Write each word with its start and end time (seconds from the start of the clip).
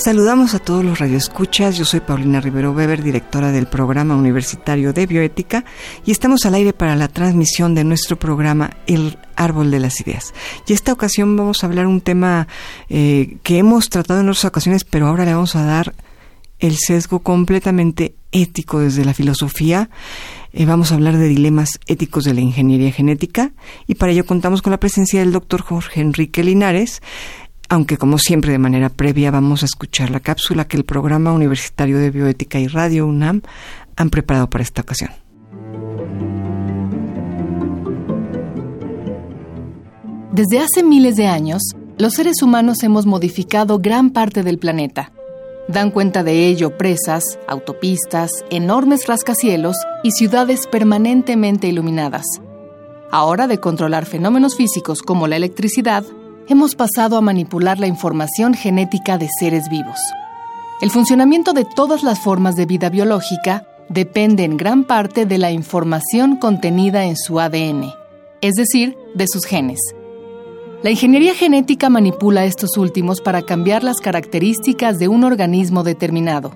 Saludamos 0.00 0.54
a 0.54 0.60
todos 0.60 0.82
los 0.82 0.98
radioescuchas. 0.98 1.76
Yo 1.76 1.84
soy 1.84 2.00
Paulina 2.00 2.40
Rivero 2.40 2.72
Weber, 2.72 3.02
directora 3.02 3.52
del 3.52 3.66
Programa 3.66 4.16
Universitario 4.16 4.94
de 4.94 5.06
Bioética, 5.06 5.66
y 6.06 6.10
estamos 6.10 6.46
al 6.46 6.54
aire 6.54 6.72
para 6.72 6.96
la 6.96 7.08
transmisión 7.08 7.74
de 7.74 7.84
nuestro 7.84 8.18
programa 8.18 8.70
El 8.86 9.18
Árbol 9.36 9.70
de 9.70 9.78
las 9.78 10.00
Ideas. 10.00 10.32
Y 10.66 10.72
esta 10.72 10.94
ocasión 10.94 11.36
vamos 11.36 11.62
a 11.62 11.66
hablar 11.66 11.86
un 11.86 12.00
tema 12.00 12.48
eh, 12.88 13.36
que 13.42 13.58
hemos 13.58 13.90
tratado 13.90 14.20
en 14.20 14.30
otras 14.30 14.46
ocasiones, 14.46 14.84
pero 14.84 15.06
ahora 15.06 15.26
le 15.26 15.34
vamos 15.34 15.54
a 15.54 15.64
dar 15.64 15.92
el 16.60 16.78
sesgo 16.78 17.18
completamente 17.18 18.14
ético 18.32 18.80
desde 18.80 19.04
la 19.04 19.12
filosofía. 19.12 19.90
Eh, 20.54 20.64
vamos 20.64 20.92
a 20.92 20.94
hablar 20.94 21.18
de 21.18 21.28
dilemas 21.28 21.78
éticos 21.86 22.24
de 22.24 22.32
la 22.32 22.40
ingeniería 22.40 22.90
genética 22.90 23.52
y 23.86 23.96
para 23.96 24.12
ello 24.12 24.24
contamos 24.24 24.62
con 24.62 24.70
la 24.70 24.80
presencia 24.80 25.20
del 25.20 25.32
doctor 25.32 25.60
Jorge 25.60 26.00
Enrique 26.00 26.42
Linares, 26.42 27.02
aunque 27.70 27.96
como 27.96 28.18
siempre 28.18 28.50
de 28.50 28.58
manera 28.58 28.88
previa 28.88 29.30
vamos 29.30 29.62
a 29.62 29.66
escuchar 29.66 30.10
la 30.10 30.18
cápsula 30.18 30.66
que 30.66 30.76
el 30.76 30.84
Programa 30.84 31.32
Universitario 31.32 31.98
de 31.98 32.10
Bioética 32.10 32.58
y 32.58 32.66
Radio 32.66 33.06
UNAM 33.06 33.42
han 33.96 34.10
preparado 34.10 34.50
para 34.50 34.64
esta 34.64 34.82
ocasión. 34.82 35.10
Desde 40.32 40.58
hace 40.58 40.82
miles 40.82 41.14
de 41.14 41.28
años, 41.28 41.62
los 41.96 42.14
seres 42.14 42.42
humanos 42.42 42.82
hemos 42.82 43.06
modificado 43.06 43.78
gran 43.78 44.10
parte 44.10 44.42
del 44.42 44.58
planeta. 44.58 45.12
Dan 45.68 45.92
cuenta 45.92 46.24
de 46.24 46.48
ello 46.48 46.76
presas, 46.76 47.38
autopistas, 47.46 48.44
enormes 48.50 49.06
rascacielos 49.06 49.76
y 50.02 50.10
ciudades 50.10 50.66
permanentemente 50.66 51.68
iluminadas. 51.68 52.26
Ahora 53.12 53.46
de 53.46 53.58
controlar 53.58 54.06
fenómenos 54.06 54.56
físicos 54.56 55.02
como 55.02 55.28
la 55.28 55.36
electricidad, 55.36 56.04
hemos 56.50 56.74
pasado 56.74 57.16
a 57.16 57.20
manipular 57.20 57.78
la 57.78 57.86
información 57.86 58.54
genética 58.54 59.18
de 59.18 59.28
seres 59.38 59.68
vivos. 59.70 60.00
El 60.82 60.90
funcionamiento 60.90 61.52
de 61.52 61.64
todas 61.64 62.02
las 62.02 62.18
formas 62.18 62.56
de 62.56 62.66
vida 62.66 62.90
biológica 62.90 63.68
depende 63.88 64.42
en 64.42 64.56
gran 64.56 64.82
parte 64.82 65.26
de 65.26 65.38
la 65.38 65.52
información 65.52 66.36
contenida 66.36 67.04
en 67.04 67.16
su 67.16 67.38
ADN, 67.38 67.92
es 68.40 68.56
decir, 68.56 68.96
de 69.14 69.28
sus 69.28 69.44
genes. 69.44 69.78
La 70.82 70.90
ingeniería 70.90 71.36
genética 71.36 71.88
manipula 71.88 72.44
estos 72.44 72.76
últimos 72.76 73.20
para 73.20 73.42
cambiar 73.42 73.84
las 73.84 74.00
características 74.00 74.98
de 74.98 75.06
un 75.06 75.22
organismo 75.22 75.84
determinado. 75.84 76.52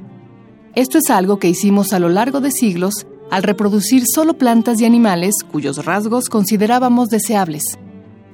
Esto 0.75 0.99
es 0.99 1.09
algo 1.09 1.39
que 1.39 1.49
hicimos 1.49 1.93
a 1.93 2.01
lo 2.01 2.09
largo 2.09 2.41
de 2.41 2.51
siglos 2.51 3.07
al 3.31 3.45
reproducir 3.45 4.03
solo 4.13 4.35
plantas 4.35 4.81
y 4.81 4.87
animales 4.87 5.37
cuyos 5.53 5.85
rasgos 5.85 6.29
considerábamos 6.29 7.11
deseables. 7.11 7.79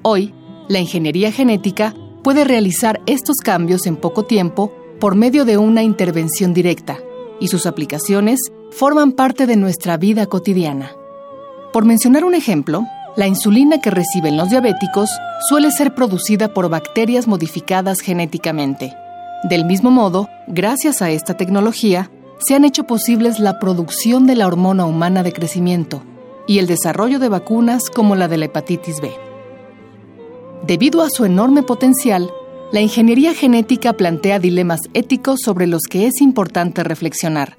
Hoy, 0.00 0.32
la 0.70 0.78
ingeniería 0.78 1.32
genética 1.32 1.96
puede 2.22 2.44
realizar 2.44 3.00
estos 3.06 3.38
cambios 3.38 3.86
en 3.86 3.96
poco 3.96 4.24
tiempo 4.24 4.72
por 5.00 5.16
medio 5.16 5.44
de 5.44 5.56
una 5.56 5.82
intervención 5.82 6.54
directa, 6.54 6.96
y 7.40 7.48
sus 7.48 7.66
aplicaciones 7.66 8.38
forman 8.70 9.10
parte 9.10 9.48
de 9.48 9.56
nuestra 9.56 9.96
vida 9.96 10.26
cotidiana. 10.26 10.92
Por 11.72 11.84
mencionar 11.84 12.24
un 12.24 12.34
ejemplo, 12.34 12.84
la 13.16 13.26
insulina 13.26 13.80
que 13.80 13.90
reciben 13.90 14.36
los 14.36 14.50
diabéticos 14.50 15.10
suele 15.48 15.72
ser 15.72 15.92
producida 15.92 16.54
por 16.54 16.68
bacterias 16.68 17.26
modificadas 17.26 17.98
genéticamente. 18.00 18.94
Del 19.42 19.64
mismo 19.64 19.90
modo, 19.90 20.28
gracias 20.46 21.02
a 21.02 21.10
esta 21.10 21.36
tecnología, 21.36 22.12
se 22.38 22.54
han 22.54 22.64
hecho 22.64 22.84
posibles 22.84 23.40
la 23.40 23.58
producción 23.58 24.28
de 24.28 24.36
la 24.36 24.46
hormona 24.46 24.86
humana 24.86 25.24
de 25.24 25.32
crecimiento 25.32 26.04
y 26.46 26.60
el 26.60 26.68
desarrollo 26.68 27.18
de 27.18 27.28
vacunas 27.28 27.90
como 27.90 28.14
la 28.14 28.28
de 28.28 28.36
la 28.36 28.44
hepatitis 28.44 29.00
B. 29.00 29.29
Debido 30.66 31.02
a 31.02 31.08
su 31.10 31.24
enorme 31.24 31.62
potencial, 31.62 32.30
la 32.72 32.80
ingeniería 32.80 33.34
genética 33.34 33.94
plantea 33.94 34.38
dilemas 34.38 34.80
éticos 34.94 35.40
sobre 35.44 35.66
los 35.66 35.82
que 35.90 36.06
es 36.06 36.20
importante 36.20 36.84
reflexionar. 36.84 37.58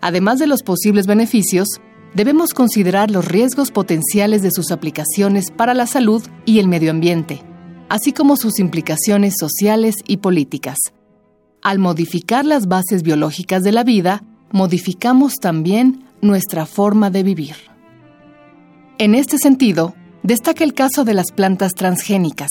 Además 0.00 0.38
de 0.38 0.46
los 0.46 0.62
posibles 0.62 1.06
beneficios, 1.06 1.66
debemos 2.14 2.54
considerar 2.54 3.10
los 3.10 3.26
riesgos 3.26 3.70
potenciales 3.70 4.42
de 4.42 4.50
sus 4.50 4.70
aplicaciones 4.70 5.50
para 5.50 5.74
la 5.74 5.86
salud 5.86 6.22
y 6.44 6.58
el 6.58 6.68
medio 6.68 6.90
ambiente, 6.90 7.40
así 7.88 8.12
como 8.12 8.36
sus 8.36 8.58
implicaciones 8.60 9.34
sociales 9.38 9.96
y 10.06 10.18
políticas. 10.18 10.78
Al 11.62 11.78
modificar 11.78 12.44
las 12.44 12.66
bases 12.66 13.02
biológicas 13.02 13.62
de 13.62 13.72
la 13.72 13.82
vida, 13.82 14.22
modificamos 14.50 15.34
también 15.40 16.04
nuestra 16.20 16.66
forma 16.66 17.10
de 17.10 17.22
vivir. 17.22 17.56
En 18.98 19.14
este 19.14 19.38
sentido, 19.38 19.94
destaca 20.22 20.64
el 20.64 20.74
caso 20.74 21.04
de 21.04 21.14
las 21.14 21.32
plantas 21.32 21.74
transgénicas, 21.74 22.50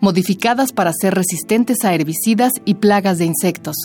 modificadas 0.00 0.72
para 0.72 0.92
ser 0.92 1.14
resistentes 1.14 1.84
a 1.84 1.94
herbicidas 1.94 2.52
y 2.64 2.74
plagas 2.74 3.18
de 3.18 3.26
insectos. 3.26 3.76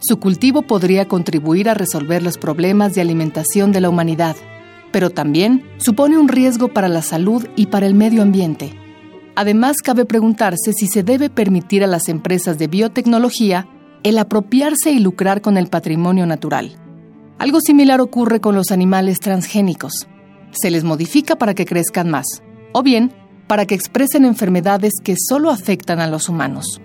Su 0.00 0.18
cultivo 0.18 0.62
podría 0.62 1.06
contribuir 1.06 1.68
a 1.68 1.74
resolver 1.74 2.22
los 2.22 2.36
problemas 2.36 2.94
de 2.94 3.00
alimentación 3.00 3.72
de 3.72 3.80
la 3.80 3.88
humanidad, 3.88 4.36
pero 4.90 5.10
también 5.10 5.64
supone 5.78 6.18
un 6.18 6.28
riesgo 6.28 6.68
para 6.68 6.88
la 6.88 7.02
salud 7.02 7.46
y 7.56 7.66
para 7.66 7.86
el 7.86 7.94
medio 7.94 8.22
ambiente. 8.22 8.78
Además, 9.34 9.76
cabe 9.82 10.04
preguntarse 10.04 10.72
si 10.74 10.86
se 10.86 11.02
debe 11.02 11.30
permitir 11.30 11.82
a 11.84 11.86
las 11.86 12.08
empresas 12.08 12.58
de 12.58 12.66
biotecnología 12.66 13.66
el 14.02 14.18
apropiarse 14.18 14.90
y 14.90 14.98
lucrar 14.98 15.40
con 15.40 15.56
el 15.56 15.68
patrimonio 15.68 16.26
natural. 16.26 16.76
Algo 17.38 17.60
similar 17.60 18.00
ocurre 18.00 18.40
con 18.40 18.54
los 18.54 18.70
animales 18.70 19.20
transgénicos. 19.20 20.06
Se 20.50 20.70
les 20.70 20.84
modifica 20.84 21.36
para 21.36 21.54
que 21.54 21.64
crezcan 21.64 22.10
más, 22.10 22.42
o 22.72 22.82
bien 22.82 23.12
para 23.46 23.66
que 23.66 23.74
expresen 23.74 24.24
enfermedades 24.24 24.92
que 25.02 25.16
solo 25.18 25.50
afectan 25.50 26.00
a 26.00 26.06
los 26.06 26.28
humanos. 26.28 26.80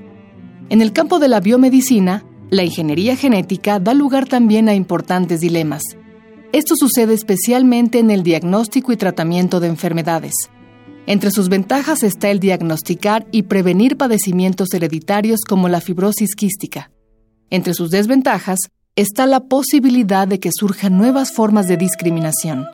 En 0.70 0.82
el 0.82 0.92
campo 0.92 1.20
de 1.20 1.30
la 1.30 1.40
biomedicina, 1.40 2.26
la 2.50 2.64
ingeniería 2.64 3.16
genética 3.16 3.80
da 3.80 3.94
lugar 3.94 4.28
también 4.28 4.70
a 4.70 4.74
importantes 4.74 5.42
dilemas. 5.42 5.84
Esto 6.54 6.76
sucede 6.78 7.14
especialmente 7.14 8.00
en 8.00 8.12
el 8.12 8.24
diagnóstico 8.24 8.92
y 8.92 8.98
tratamiento 8.98 9.60
de 9.60 9.68
enfermedades. 9.68 10.34
Entre 11.06 11.32
sus 11.32 11.48
ventajas 11.48 12.04
está 12.04 12.30
el 12.30 12.40
diagnosticar 12.40 13.28
y 13.32 13.44
prevenir 13.44 13.96
padecimientos 13.96 14.74
hereditarios 14.74 15.42
como 15.48 15.70
la 15.70 15.80
fibrosis 15.80 16.36
quística. 16.36 16.92
Entre 17.50 17.74
sus 17.74 17.92
desventajas 17.92 18.60
está 18.98 19.26
la 19.26 19.42
posibilidad 19.42 20.28
de 20.28 20.40
que 20.40 20.50
surjan 20.52 20.98
nuevas 20.98 21.32
formas 21.32 21.68
de 21.68 21.78
discriminación. 21.78 22.66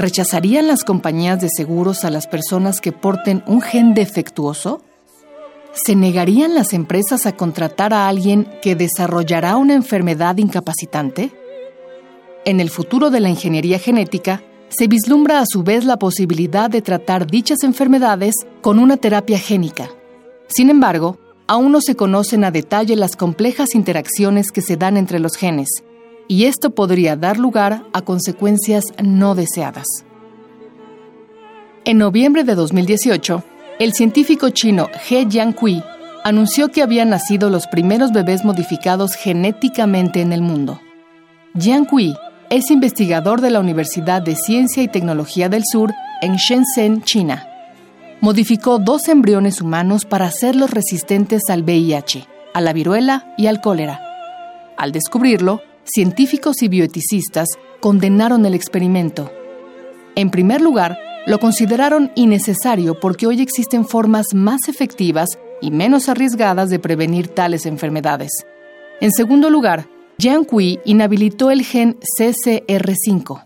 ¿Rechazarían 0.00 0.66
las 0.66 0.82
compañías 0.82 1.42
de 1.42 1.50
seguros 1.54 2.06
a 2.06 2.10
las 2.10 2.26
personas 2.26 2.80
que 2.80 2.90
porten 2.90 3.44
un 3.46 3.60
gen 3.60 3.92
defectuoso? 3.92 4.82
¿Se 5.74 5.94
negarían 5.94 6.54
las 6.54 6.72
empresas 6.72 7.26
a 7.26 7.36
contratar 7.36 7.92
a 7.92 8.08
alguien 8.08 8.48
que 8.62 8.74
desarrollará 8.74 9.56
una 9.56 9.74
enfermedad 9.74 10.38
incapacitante? 10.38 11.30
En 12.46 12.60
el 12.60 12.70
futuro 12.70 13.10
de 13.10 13.20
la 13.20 13.28
ingeniería 13.28 13.78
genética, 13.78 14.42
se 14.70 14.88
vislumbra 14.88 15.40
a 15.40 15.44
su 15.46 15.64
vez 15.64 15.84
la 15.84 15.98
posibilidad 15.98 16.70
de 16.70 16.80
tratar 16.80 17.26
dichas 17.26 17.62
enfermedades 17.62 18.36
con 18.62 18.78
una 18.78 18.96
terapia 18.96 19.38
génica. 19.38 19.90
Sin 20.48 20.70
embargo, 20.70 21.18
aún 21.46 21.72
no 21.72 21.82
se 21.82 21.94
conocen 21.94 22.44
a 22.44 22.50
detalle 22.50 22.96
las 22.96 23.16
complejas 23.16 23.74
interacciones 23.74 24.50
que 24.50 24.62
se 24.62 24.78
dan 24.78 24.96
entre 24.96 25.18
los 25.18 25.36
genes, 25.36 25.68
y 26.30 26.44
esto 26.44 26.70
podría 26.70 27.16
dar 27.16 27.38
lugar 27.38 27.82
a 27.92 28.02
consecuencias 28.02 28.84
no 29.02 29.34
deseadas. 29.34 29.88
En 31.84 31.98
noviembre 31.98 32.44
de 32.44 32.54
2018, 32.54 33.42
el 33.80 33.92
científico 33.94 34.50
chino 34.50 34.88
He 35.08 35.26
Jiankui 35.28 35.82
anunció 36.22 36.68
que 36.68 36.82
habían 36.82 37.10
nacido 37.10 37.50
los 37.50 37.66
primeros 37.66 38.12
bebés 38.12 38.44
modificados 38.44 39.14
genéticamente 39.14 40.20
en 40.20 40.32
el 40.32 40.40
mundo. 40.40 40.80
Jiankui 41.58 42.14
es 42.48 42.70
investigador 42.70 43.40
de 43.40 43.50
la 43.50 43.58
Universidad 43.58 44.22
de 44.22 44.36
Ciencia 44.36 44.84
y 44.84 44.88
Tecnología 44.88 45.48
del 45.48 45.64
Sur 45.64 45.92
en 46.22 46.36
Shenzhen, 46.36 47.02
China. 47.02 47.48
Modificó 48.20 48.78
dos 48.78 49.08
embriones 49.08 49.60
humanos 49.60 50.04
para 50.04 50.26
hacerlos 50.26 50.70
resistentes 50.70 51.42
al 51.48 51.64
VIH, 51.64 52.24
a 52.54 52.60
la 52.60 52.72
viruela 52.72 53.34
y 53.36 53.48
al 53.48 53.60
cólera. 53.60 54.00
Al 54.76 54.92
descubrirlo, 54.92 55.62
científicos 55.92 56.62
y 56.62 56.68
bioeticistas 56.68 57.48
condenaron 57.80 58.46
el 58.46 58.54
experimento. 58.54 59.30
En 60.14 60.30
primer 60.30 60.60
lugar, 60.60 60.98
lo 61.26 61.38
consideraron 61.38 62.10
innecesario 62.14 62.98
porque 62.98 63.26
hoy 63.26 63.40
existen 63.40 63.84
formas 63.86 64.26
más 64.34 64.68
efectivas 64.68 65.28
y 65.60 65.70
menos 65.70 66.08
arriesgadas 66.08 66.70
de 66.70 66.78
prevenir 66.78 67.28
tales 67.28 67.66
enfermedades. 67.66 68.30
En 69.00 69.12
segundo 69.12 69.50
lugar, 69.50 69.86
Jiang 70.18 70.44
Kui 70.44 70.80
inhabilitó 70.84 71.50
el 71.50 71.62
gen 71.62 71.98
CCR5. 72.18 73.44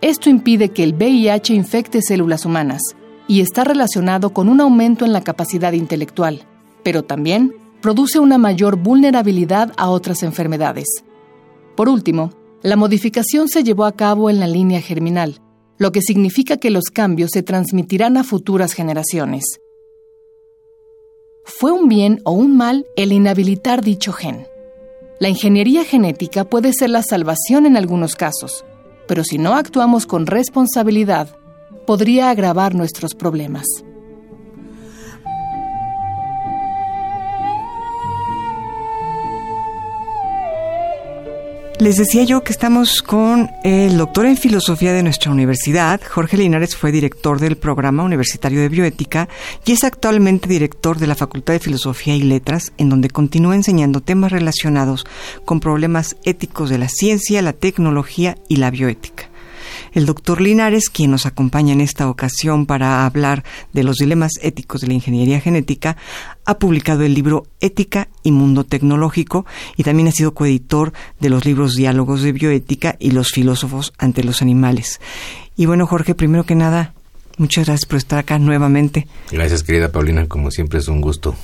Esto 0.00 0.30
impide 0.30 0.70
que 0.70 0.82
el 0.82 0.94
VIH 0.94 1.54
infecte 1.54 2.02
células 2.02 2.44
humanas 2.44 2.82
y 3.28 3.40
está 3.42 3.64
relacionado 3.64 4.32
con 4.32 4.48
un 4.48 4.60
aumento 4.60 5.04
en 5.04 5.12
la 5.12 5.22
capacidad 5.22 5.72
intelectual, 5.72 6.42
pero 6.82 7.04
también 7.04 7.54
produce 7.80 8.18
una 8.18 8.38
mayor 8.38 8.76
vulnerabilidad 8.76 9.72
a 9.76 9.88
otras 9.90 10.22
enfermedades. 10.22 11.04
Por 11.76 11.88
último, 11.88 12.32
la 12.62 12.76
modificación 12.76 13.48
se 13.48 13.64
llevó 13.64 13.84
a 13.84 13.92
cabo 13.92 14.28
en 14.28 14.40
la 14.40 14.46
línea 14.46 14.80
germinal, 14.80 15.40
lo 15.78 15.92
que 15.92 16.02
significa 16.02 16.58
que 16.58 16.70
los 16.70 16.84
cambios 16.92 17.30
se 17.32 17.42
transmitirán 17.42 18.16
a 18.16 18.24
futuras 18.24 18.74
generaciones. 18.74 19.44
¿Fue 21.44 21.72
un 21.72 21.88
bien 21.88 22.20
o 22.24 22.32
un 22.32 22.56
mal 22.56 22.86
el 22.96 23.12
inhabilitar 23.12 23.82
dicho 23.82 24.12
gen? 24.12 24.46
La 25.18 25.28
ingeniería 25.28 25.84
genética 25.84 26.44
puede 26.44 26.72
ser 26.72 26.90
la 26.90 27.02
salvación 27.02 27.66
en 27.66 27.76
algunos 27.76 28.14
casos, 28.14 28.64
pero 29.08 29.24
si 29.24 29.38
no 29.38 29.54
actuamos 29.54 30.06
con 30.06 30.26
responsabilidad, 30.26 31.36
podría 31.86 32.30
agravar 32.30 32.74
nuestros 32.74 33.14
problemas. 33.14 33.66
Les 41.80 41.96
decía 41.96 42.24
yo 42.24 42.44
que 42.44 42.52
estamos 42.52 43.00
con 43.00 43.48
el 43.64 43.96
doctor 43.96 44.26
en 44.26 44.36
filosofía 44.36 44.92
de 44.92 45.02
nuestra 45.02 45.30
universidad. 45.32 45.98
Jorge 46.06 46.36
Linares 46.36 46.76
fue 46.76 46.92
director 46.92 47.40
del 47.40 47.56
programa 47.56 48.02
universitario 48.02 48.60
de 48.60 48.68
bioética 48.68 49.30
y 49.64 49.72
es 49.72 49.82
actualmente 49.82 50.46
director 50.46 50.98
de 50.98 51.06
la 51.06 51.14
Facultad 51.14 51.54
de 51.54 51.58
Filosofía 51.58 52.14
y 52.14 52.22
Letras, 52.22 52.74
en 52.76 52.90
donde 52.90 53.08
continúa 53.08 53.54
enseñando 53.54 54.02
temas 54.02 54.30
relacionados 54.30 55.06
con 55.46 55.60
problemas 55.60 56.16
éticos 56.24 56.68
de 56.68 56.76
la 56.76 56.88
ciencia, 56.90 57.40
la 57.40 57.54
tecnología 57.54 58.36
y 58.46 58.56
la 58.56 58.70
bioética. 58.70 59.29
El 59.92 60.06
doctor 60.06 60.40
Linares, 60.40 60.88
quien 60.90 61.10
nos 61.10 61.26
acompaña 61.26 61.72
en 61.72 61.80
esta 61.80 62.08
ocasión 62.08 62.66
para 62.66 63.04
hablar 63.06 63.44
de 63.72 63.82
los 63.82 63.96
dilemas 63.96 64.32
éticos 64.42 64.80
de 64.80 64.88
la 64.88 64.94
ingeniería 64.94 65.40
genética, 65.40 65.96
ha 66.44 66.58
publicado 66.58 67.02
el 67.02 67.14
libro 67.14 67.46
Ética 67.60 68.08
y 68.22 68.32
Mundo 68.32 68.64
Tecnológico 68.64 69.46
y 69.76 69.82
también 69.82 70.08
ha 70.08 70.12
sido 70.12 70.34
coeditor 70.34 70.92
de 71.18 71.30
los 71.30 71.44
libros 71.44 71.74
Diálogos 71.74 72.22
de 72.22 72.32
Bioética 72.32 72.96
y 72.98 73.10
Los 73.10 73.30
filósofos 73.30 73.92
ante 73.98 74.24
los 74.24 74.42
animales. 74.42 75.00
Y 75.56 75.66
bueno, 75.66 75.86
Jorge, 75.86 76.14
primero 76.14 76.44
que 76.44 76.54
nada, 76.54 76.94
muchas 77.36 77.66
gracias 77.66 77.86
por 77.86 77.98
estar 77.98 78.18
acá 78.18 78.38
nuevamente. 78.38 79.06
Gracias, 79.30 79.62
querida 79.62 79.92
Paulina, 79.92 80.26
como 80.26 80.50
siempre 80.50 80.78
es 80.78 80.88
un 80.88 81.00
gusto 81.00 81.36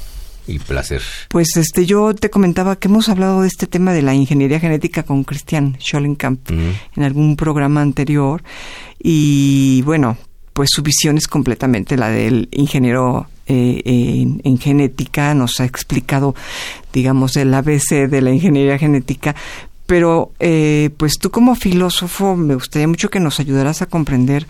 y 0.46 0.58
placer. 0.58 1.02
Pues 1.28 1.56
este, 1.56 1.86
yo 1.86 2.14
te 2.14 2.30
comentaba 2.30 2.76
que 2.76 2.88
hemos 2.88 3.08
hablado 3.08 3.42
de 3.42 3.48
este 3.48 3.66
tema 3.66 3.92
de 3.92 4.02
la 4.02 4.14
ingeniería 4.14 4.60
genética 4.60 5.02
con 5.02 5.24
Christian 5.24 5.76
Schollenkamp 5.80 6.50
en 6.50 7.02
algún 7.02 7.36
programa 7.36 7.82
anterior 7.82 8.42
y 8.98 9.82
bueno, 9.82 10.16
pues 10.52 10.70
su 10.72 10.82
visión 10.82 11.18
es 11.18 11.28
completamente 11.28 11.96
la 11.96 12.08
del 12.08 12.48
ingeniero 12.50 13.28
eh, 13.46 13.82
en, 14.42 14.58
genética, 14.58 15.34
nos 15.34 15.60
ha 15.60 15.64
explicado, 15.64 16.34
digamos, 16.92 17.36
el 17.36 17.52
ABC 17.52 18.08
de 18.08 18.20
la 18.22 18.32
ingeniería 18.32 18.78
genética, 18.78 19.36
pero 19.86 20.32
eh, 20.40 20.90
pues 20.96 21.18
tú 21.18 21.30
como 21.30 21.54
filósofo 21.54 22.36
me 22.36 22.54
gustaría 22.54 22.88
mucho 22.88 23.10
que 23.10 23.20
nos 23.20 23.38
ayudaras 23.38 23.82
a 23.82 23.86
comprender 23.86 24.46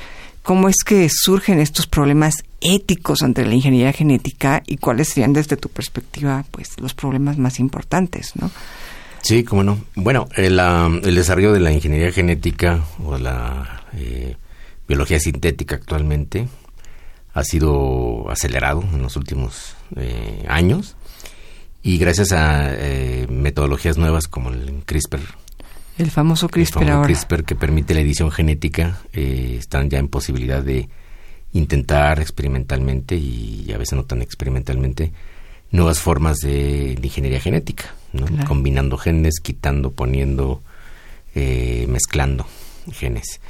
cómo 0.46 0.68
es 0.68 0.76
que 0.84 1.08
surgen 1.10 1.58
estos 1.58 1.88
problemas 1.88 2.44
éticos 2.60 3.24
ante 3.24 3.44
la 3.44 3.52
ingeniería 3.52 3.92
genética 3.92 4.62
y 4.64 4.76
cuáles 4.76 5.08
serían 5.08 5.32
desde 5.32 5.56
tu 5.56 5.68
perspectiva 5.68 6.44
pues 6.52 6.80
los 6.80 6.94
problemas 6.94 7.36
más 7.36 7.58
importantes, 7.58 8.36
¿no? 8.36 8.52
Sí, 9.22 9.42
cómo 9.42 9.64
no. 9.64 9.80
Bueno, 9.96 10.28
el, 10.36 10.60
el 10.60 11.14
desarrollo 11.16 11.52
de 11.52 11.58
la 11.58 11.72
ingeniería 11.72 12.12
genética 12.12 12.84
o 13.04 13.18
la 13.18 13.82
eh, 13.94 14.36
biología 14.86 15.18
sintética 15.18 15.74
actualmente 15.74 16.46
ha 17.34 17.42
sido 17.42 18.30
acelerado 18.30 18.84
en 18.92 19.02
los 19.02 19.16
últimos 19.16 19.74
eh, 19.96 20.44
años 20.48 20.94
y 21.82 21.98
gracias 21.98 22.30
a 22.30 22.72
eh, 22.72 23.26
metodologías 23.28 23.98
nuevas 23.98 24.28
como 24.28 24.50
el 24.50 24.84
CRISPR 24.86 25.22
el 25.98 26.10
famoso 26.10 26.48
CRISPR 26.48 26.82
el 26.82 26.88
famoso 26.88 27.06
CRISPR 27.06 27.44
que 27.44 27.56
permite 27.56 27.94
la 27.94 28.00
edición 28.00 28.30
genética 28.30 29.00
eh, 29.12 29.56
están 29.58 29.90
ya 29.90 29.98
en 29.98 30.08
posibilidad 30.08 30.62
de 30.62 30.88
intentar 31.52 32.20
experimentalmente 32.20 33.16
y 33.16 33.70
a 33.72 33.78
veces 33.78 33.94
no 33.94 34.04
tan 34.04 34.22
experimentalmente 34.22 35.12
nuevas 35.70 36.00
formas 36.00 36.38
de, 36.38 36.98
ingeniería 37.02 37.40
genética, 37.40 37.94
combinando 38.46 38.96
genes, 38.96 39.40
quitando, 39.42 39.92
poniendo, 39.92 40.62
eh, 41.34 41.86
mezclando 41.88 42.46
genes. 42.92 43.40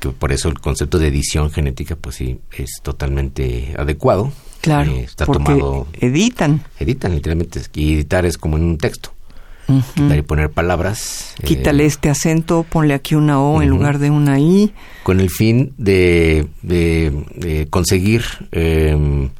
Que 0.00 0.10
por 0.10 0.32
eso 0.32 0.48
el 0.48 0.60
concepto 0.60 0.98
de 0.98 1.08
edición 1.08 1.50
genética, 1.50 1.96
pues 1.96 2.16
sí, 2.16 2.40
es 2.56 2.80
totalmente 2.82 3.74
adecuado. 3.76 4.32
Claro, 4.60 4.92
eh, 4.92 5.00
está 5.00 5.26
tomado. 5.26 5.88
Editan. 6.00 6.62
Editan, 6.78 7.14
literalmente. 7.14 7.60
Y 7.74 7.94
editar 7.94 8.24
es 8.24 8.38
como 8.38 8.56
en 8.56 8.64
un 8.64 8.78
texto 8.78 9.12
y 9.68 10.22
poner 10.22 10.50
palabras. 10.50 11.34
Quítale 11.44 11.84
eh, 11.84 11.86
este 11.86 12.08
acento, 12.08 12.64
ponle 12.68 12.94
aquí 12.94 13.14
una 13.14 13.40
O 13.40 13.62
en 13.62 13.68
lugar 13.68 13.98
de 13.98 14.10
una 14.10 14.38
I. 14.38 14.72
Con 15.02 15.20
el 15.20 15.30
fin 15.30 15.74
de, 15.76 16.48
de, 16.62 17.66
conseguir 17.70 18.24
em, 18.52 19.30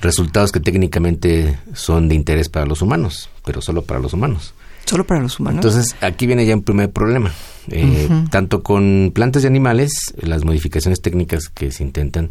resultados 0.00 0.52
que 0.52 0.60
técnicamente 0.60 1.58
son 1.72 2.08
de 2.08 2.14
interés 2.14 2.48
para 2.48 2.66
los 2.66 2.82
humanos, 2.82 3.30
pero 3.44 3.62
solo 3.62 3.82
para 3.82 4.00
los 4.00 4.12
humanos. 4.12 4.54
Solo 4.84 5.04
para 5.04 5.20
los 5.20 5.40
humanos. 5.40 5.64
Entonces, 5.64 5.96
aquí 6.00 6.26
viene 6.26 6.46
ya 6.46 6.54
un 6.54 6.62
primer 6.62 6.90
problema. 6.90 7.32
Eh, 7.70 8.08
tanto 8.30 8.62
con 8.62 9.10
plantas 9.12 9.42
y 9.42 9.46
animales, 9.48 10.14
las 10.20 10.44
modificaciones 10.44 11.00
técnicas 11.00 11.48
que 11.48 11.72
se 11.72 11.82
intentan 11.82 12.30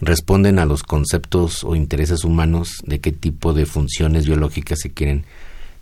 responden 0.00 0.58
a 0.58 0.66
los 0.66 0.82
conceptos 0.82 1.64
o 1.64 1.74
intereses 1.74 2.24
humanos 2.24 2.82
de 2.84 3.00
qué 3.00 3.12
tipo 3.12 3.54
de 3.54 3.66
funciones 3.66 4.26
biológicas 4.26 4.78
se 4.80 4.92
quieren 4.92 5.24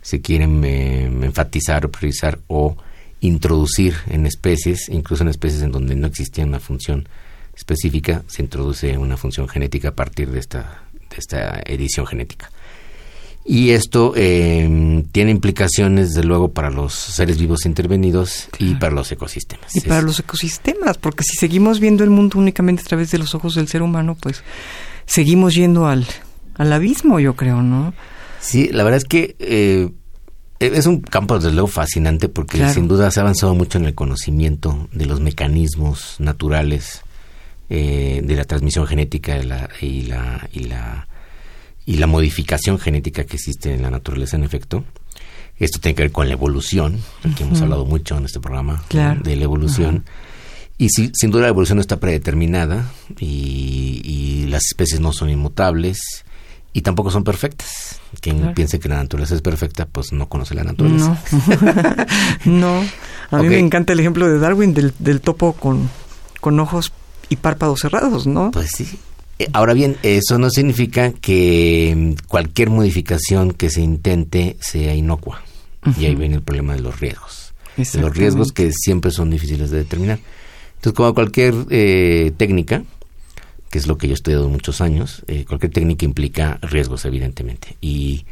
se 0.05 0.21
quieren 0.21 0.63
eh, 0.63 1.05
enfatizar 1.05 1.83
o 1.83 1.89
priorizar 1.89 2.37
o 2.45 2.77
introducir 3.21 3.95
en 4.07 4.27
especies, 4.27 4.87
incluso 4.89 5.23
en 5.23 5.29
especies 5.29 5.63
en 5.63 5.71
donde 5.71 5.95
no 5.95 6.05
existía 6.05 6.45
una 6.45 6.59
función 6.59 7.09
específica, 7.55 8.21
se 8.27 8.43
introduce 8.43 8.99
una 8.99 9.17
función 9.17 9.47
genética 9.47 9.89
a 9.89 9.95
partir 9.95 10.29
de 10.29 10.37
esta, 10.37 10.83
de 11.09 11.15
esta 11.17 11.59
edición 11.65 12.05
genética. 12.05 12.51
Y 13.43 13.71
esto 13.71 14.13
eh, 14.15 15.03
tiene 15.11 15.31
implicaciones, 15.31 16.09
desde 16.09 16.27
luego, 16.27 16.51
para 16.51 16.69
los 16.69 16.93
seres 16.93 17.39
vivos 17.39 17.65
intervenidos 17.65 18.47
y 18.59 18.75
para 18.75 18.93
los 18.93 19.11
ecosistemas. 19.11 19.75
Y 19.75 19.81
para 19.81 20.03
los 20.03 20.19
ecosistemas, 20.19 20.99
porque 20.99 21.23
si 21.23 21.35
seguimos 21.35 21.79
viendo 21.79 22.03
el 22.03 22.11
mundo 22.11 22.37
únicamente 22.37 22.83
a 22.83 22.85
través 22.85 23.09
de 23.09 23.17
los 23.17 23.33
ojos 23.33 23.55
del 23.55 23.67
ser 23.67 23.81
humano, 23.81 24.15
pues 24.19 24.43
seguimos 25.07 25.55
yendo 25.55 25.87
al, 25.87 26.05
al 26.53 26.73
abismo, 26.73 27.19
yo 27.19 27.35
creo, 27.35 27.63
¿no? 27.63 27.95
Sí, 28.45 28.69
la 28.71 28.83
verdad 28.83 28.97
es 28.97 29.05
que 29.05 29.35
eh, 29.39 29.89
es 30.59 30.85
un 30.85 31.01
campo 31.01 31.35
desde 31.35 31.51
luego 31.51 31.67
fascinante 31.67 32.29
porque 32.29 32.69
sin 32.69 32.87
duda 32.87 33.09
se 33.09 33.19
ha 33.19 33.23
avanzado 33.23 33.55
mucho 33.55 33.79
en 33.79 33.85
el 33.85 33.95
conocimiento 33.95 34.87
de 34.93 35.07
los 35.07 35.19
mecanismos 35.19 36.15
naturales 36.19 37.01
eh, 37.69 38.21
de 38.23 38.35
la 38.35 38.45
transmisión 38.45 38.85
genética 38.85 39.37
y, 39.37 39.43
la, 39.43 39.69
y, 39.81 40.01
la, 40.65 41.07
y 41.87 41.97
la 41.97 42.07
modificación 42.07 42.77
genética 42.77 43.23
que 43.23 43.37
existe 43.37 43.73
en 43.73 43.81
la 43.81 43.89
naturaleza 43.89 44.37
en 44.37 44.43
efecto. 44.43 44.83
Esto 45.57 45.79
tiene 45.79 45.95
que 45.95 46.03
ver 46.03 46.11
con 46.11 46.27
la 46.27 46.33
evolución, 46.33 46.99
que 47.35 47.43
hemos 47.43 47.61
hablado 47.61 47.85
mucho 47.85 48.17
en 48.17 48.25
este 48.25 48.39
programa 48.39 48.83
de 48.89 49.35
la 49.35 49.43
evolución. 49.43 50.05
Y 50.77 50.89
sí, 50.89 51.11
sin 51.13 51.31
duda 51.31 51.43
la 51.43 51.47
evolución 51.47 51.77
no 51.77 51.81
está 51.81 51.99
predeterminada 51.99 52.91
y, 53.17 54.01
y, 54.03 54.45
las 54.47 54.65
especies 54.65 54.99
no 54.99 55.13
son 55.13 55.29
inmutables 55.29 56.25
y 56.75 56.81
tampoco 56.81 57.09
son 57.09 57.23
perfectas. 57.23 58.01
Quien 58.19 58.53
piense 58.53 58.79
que 58.79 58.89
la 58.89 58.97
naturaleza 58.97 59.33
es 59.33 59.41
perfecta, 59.41 59.85
pues 59.85 60.11
no 60.11 60.27
conoce 60.27 60.55
la 60.55 60.65
naturaleza. 60.65 61.17
No, 62.43 62.83
A 63.31 63.37
mí 63.41 63.47
me 63.47 63.59
encanta 63.59 63.93
el 63.93 64.01
ejemplo 64.01 64.27
de 64.27 64.37
Darwin 64.39 64.73
del, 64.73 64.93
del 64.99 65.21
topo 65.21 65.53
con, 65.53 65.89
con 66.41 66.59
ojos 66.59 66.91
y 67.29 67.37
párpados 67.37 67.79
cerrados, 67.79 68.27
¿no? 68.27 68.51
Pues 68.51 68.71
sí. 68.75 68.99
Eh, 69.39 69.47
ahora 69.53 69.73
bien, 69.73 69.95
eso 70.03 70.37
no 70.37 70.49
significa 70.49 71.13
que 71.13 71.93
mm, 71.95 72.27
cualquier 72.27 72.69
modificación 72.69 73.53
que 73.53 73.69
se 73.69 73.79
intente 73.79 74.57
sea 74.59 74.93
inocua. 74.93 75.41
Y 75.97 76.05
ahí 76.05 76.15
viene 76.15 76.35
el 76.35 76.41
problema 76.41 76.73
de 76.75 76.81
los 76.81 76.99
riesgos. 76.99 77.53
De 77.77 78.01
los 78.01 78.13
riesgos 78.13 78.51
que 78.51 78.73
siempre 78.73 79.11
son 79.11 79.29
difíciles 79.29 79.71
de 79.71 79.77
determinar. 79.77 80.19
Entonces, 80.75 80.93
como 80.93 81.13
cualquier 81.13 81.53
eh, 81.69 82.33
técnica, 82.35 82.83
que 83.75 83.79
es 83.79 83.87
lo 83.87 83.97
que 83.97 84.07
yo 84.07 84.13
he 84.13 84.15
estudiado 84.15 84.47
muchos 84.47 84.79
años, 84.79 85.21
eh, 85.27 85.43
cualquier 85.43 85.73
técnica 85.73 86.05
implica 86.05 86.59
riesgos, 86.61 87.03
evidentemente. 87.03 87.75
Y 87.81 88.25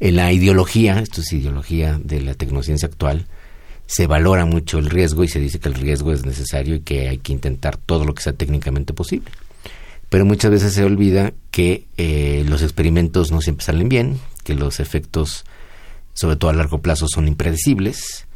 en 0.00 0.16
la 0.16 0.32
ideología, 0.32 0.98
esto 0.98 1.20
es 1.20 1.32
ideología 1.32 2.00
de 2.02 2.20
la 2.20 2.34
tecnociencia 2.34 2.88
actual, 2.88 3.26
se 3.86 4.08
valora 4.08 4.44
mucho 4.44 4.80
el 4.80 4.90
riesgo 4.90 5.22
y 5.22 5.28
se 5.28 5.38
dice 5.38 5.60
que 5.60 5.68
el 5.68 5.76
riesgo 5.76 6.12
es 6.12 6.26
necesario 6.26 6.74
y 6.74 6.80
que 6.80 7.08
hay 7.08 7.18
que 7.18 7.32
intentar 7.32 7.76
todo 7.76 8.04
lo 8.04 8.12
que 8.12 8.24
sea 8.24 8.32
técnicamente 8.32 8.92
posible. 8.92 9.30
pero 10.08 10.24
muchas 10.24 10.50
veces 10.50 10.72
se 10.72 10.82
olvida 10.82 11.32
que 11.52 11.84
eh, 11.96 12.44
los 12.48 12.62
experimentos 12.62 13.30
no 13.30 13.40
siempre 13.40 13.66
salen 13.66 13.88
bien, 13.88 14.18
que 14.42 14.54
los 14.54 14.80
efectos, 14.80 15.44
sobre 16.12 16.34
todo 16.34 16.50
a 16.50 16.54
largo 16.54 16.82
plazo, 16.82 17.06
son 17.06 17.28
impredecibles 17.28 18.26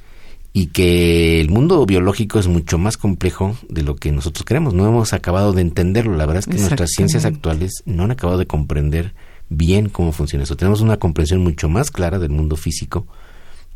y 0.52 0.66
que 0.66 1.40
el 1.40 1.48
mundo 1.48 1.84
biológico 1.86 2.38
es 2.38 2.46
mucho 2.46 2.76
más 2.76 2.96
complejo 2.96 3.56
de 3.68 3.82
lo 3.82 3.96
que 3.96 4.12
nosotros 4.12 4.44
creemos. 4.44 4.74
No 4.74 4.86
hemos 4.86 5.12
acabado 5.14 5.52
de 5.52 5.62
entenderlo. 5.62 6.16
La 6.16 6.26
verdad 6.26 6.40
es 6.40 6.46
que 6.46 6.60
nuestras 6.60 6.90
ciencias 6.90 7.24
actuales 7.24 7.82
no 7.86 8.04
han 8.04 8.10
acabado 8.10 8.38
de 8.38 8.46
comprender 8.46 9.14
bien 9.48 9.88
cómo 9.88 10.12
funciona 10.12 10.44
eso. 10.44 10.56
Tenemos 10.56 10.82
una 10.82 10.98
comprensión 10.98 11.40
mucho 11.42 11.68
más 11.68 11.90
clara 11.90 12.18
del 12.18 12.30
mundo 12.30 12.56
físico, 12.56 13.06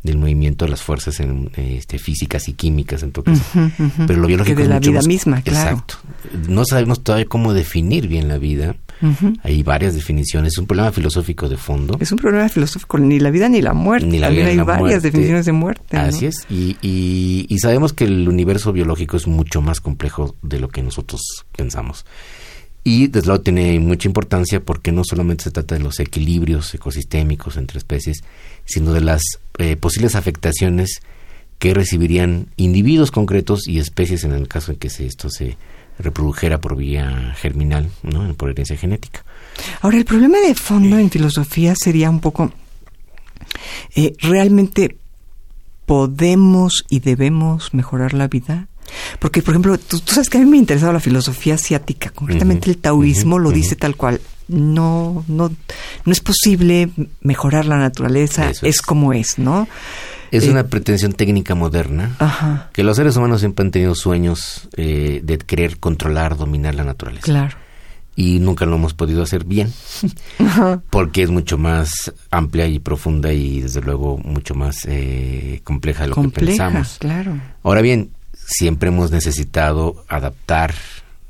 del 0.03 0.17
movimiento 0.17 0.65
de 0.65 0.71
las 0.71 0.81
fuerzas 0.81 1.19
en, 1.19 1.51
este, 1.57 1.99
físicas 1.99 2.47
y 2.47 2.53
químicas, 2.53 3.03
en 3.03 3.11
todo 3.11 3.25
caso. 3.25 3.43
Pero 4.07 4.21
lo 4.21 4.27
biológico 4.27 4.57
que 4.57 4.63
de 4.63 4.69
la 4.69 4.79
vida 4.79 5.01
misma, 5.01 5.41
claro. 5.41 5.71
Exacto. 5.71 5.95
No 6.47 6.63
sabemos 6.65 7.03
todavía 7.03 7.25
cómo 7.25 7.53
definir 7.53 8.07
bien 8.07 8.27
la 8.27 8.37
vida. 8.37 8.75
Hay 9.43 9.63
varias 9.63 9.93
definiciones. 9.95 10.53
Es 10.53 10.57
un 10.57 10.65
problema 10.65 10.91
filosófico 10.91 11.49
de 11.49 11.57
fondo. 11.57 11.97
Es 11.99 12.11
un 12.11 12.17
problema 12.17 12.49
filosófico, 12.49 12.97
ni 12.97 13.19
la 13.19 13.29
vida 13.29 13.49
ni 13.49 13.61
la 13.61 13.73
muerte. 13.73 14.07
Ni 14.07 14.19
la 14.19 14.29
vida, 14.29 14.47
hay 14.47 14.57
varias 14.57 15.03
definiciones 15.03 15.45
de 15.45 15.51
muerte. 15.51 15.97
Así 15.97 16.25
es. 16.25 16.45
Y, 16.49 16.77
y, 16.81 17.45
y 17.49 17.59
sabemos 17.59 17.93
que 17.93 18.05
el 18.05 18.27
universo 18.27 18.73
biológico 18.73 19.17
es 19.17 19.27
mucho 19.27 19.61
más 19.61 19.81
complejo 19.81 20.35
de 20.41 20.59
lo 20.59 20.69
que 20.69 20.81
nosotros 20.81 21.21
pensamos. 21.55 22.05
Y 22.89 23.07
desde 23.07 23.27
luego 23.27 23.43
tiene 23.43 23.77
mucha 23.81 24.07
importancia 24.07 24.61
porque 24.61 24.93
no 24.93 25.03
solamente 25.03 25.43
se 25.43 25.51
trata 25.51 25.75
de 25.75 25.81
los 25.81 25.99
equilibrios 25.99 26.73
ecosistémicos 26.73 27.57
entre 27.57 27.79
especies, 27.79 28.23
sino 28.63 28.93
de 28.93 29.01
las 29.01 29.21
eh, 29.57 29.75
posibles 29.75 30.15
afectaciones 30.15 31.01
que 31.59 31.73
recibirían 31.73 32.47
individuos 32.55 33.11
concretos 33.11 33.67
y 33.67 33.79
especies 33.79 34.23
en 34.23 34.31
el 34.31 34.47
caso 34.47 34.71
de 34.71 34.77
que 34.77 34.87
esto 34.87 35.29
se 35.29 35.57
reprodujera 35.99 36.61
por 36.61 36.77
vía 36.77 37.35
germinal, 37.35 37.89
¿no? 38.03 38.33
por 38.35 38.51
herencia 38.51 38.77
genética. 38.77 39.25
Ahora, 39.81 39.97
el 39.97 40.05
problema 40.05 40.37
de 40.39 40.55
fondo 40.55 40.97
en 40.97 41.09
filosofía 41.09 41.73
sería 41.75 42.09
un 42.09 42.21
poco, 42.21 42.53
eh, 43.97 44.13
¿realmente 44.21 44.95
podemos 45.85 46.85
y 46.89 47.01
debemos 47.01 47.73
mejorar 47.73 48.13
la 48.13 48.29
vida? 48.29 48.69
Porque, 49.19 49.41
por 49.41 49.53
ejemplo, 49.53 49.77
tú, 49.77 50.01
sabes 50.05 50.29
que 50.29 50.37
a 50.37 50.41
mí 50.41 50.45
me 50.45 50.57
ha 50.57 50.59
interesado 50.59 50.93
la 50.93 50.99
filosofía 50.99 51.55
asiática, 51.55 52.09
concretamente 52.09 52.69
el 52.69 52.77
taoísmo 52.77 53.39
lo 53.39 53.51
dice 53.51 53.75
tal 53.75 53.95
cual. 53.95 54.21
No, 54.47 55.25
no, 55.27 55.51
no 56.05 56.11
es 56.11 56.21
posible 56.21 56.89
mejorar 57.21 57.65
la 57.65 57.77
naturaleza, 57.77 58.49
es. 58.61 58.81
como 58.81 59.11
es, 59.11 59.37
¿no? 59.37 59.67
Es 60.31 60.45
eh, 60.45 60.51
una 60.51 60.67
pretensión 60.67 61.11
técnica 61.13 61.53
moderna 61.53 62.69
que 62.71 62.83
los 62.83 62.95
seres 62.95 63.17
humanos 63.17 63.41
siempre 63.41 63.65
han 63.65 63.71
tenido 63.71 63.93
sueños 63.93 64.69
eh, 64.77 65.19
de 65.23 65.37
querer 65.37 65.79
controlar, 65.79 66.37
dominar 66.37 66.75
la 66.75 66.85
naturaleza. 66.85 67.25
Claro. 67.25 67.57
Y 68.15 68.39
nunca 68.39 68.65
lo 68.65 68.77
hemos 68.77 68.95
podido 68.95 69.21
hacer 69.21 69.43
bien, 69.43 69.71
porque 70.89 71.21
es 71.21 71.29
mucho 71.29 71.57
más 71.57 71.91
amplia 72.31 72.65
y 72.65 72.79
profunda 72.79 73.31
y 73.31 73.61
desde 73.61 73.81
luego 73.81 74.17
mucho 74.17 74.55
más 74.55 74.85
eh, 74.85 75.61
compleja 75.63 76.03
de 76.03 76.09
lo 76.09 76.15
que 76.15 76.29
pensamos. 76.29 76.97
Claro. 76.99 77.39
Ahora 77.61 77.81
bien, 77.81 78.11
siempre 78.47 78.89
hemos 78.89 79.11
necesitado 79.11 80.05
adaptar 80.07 80.73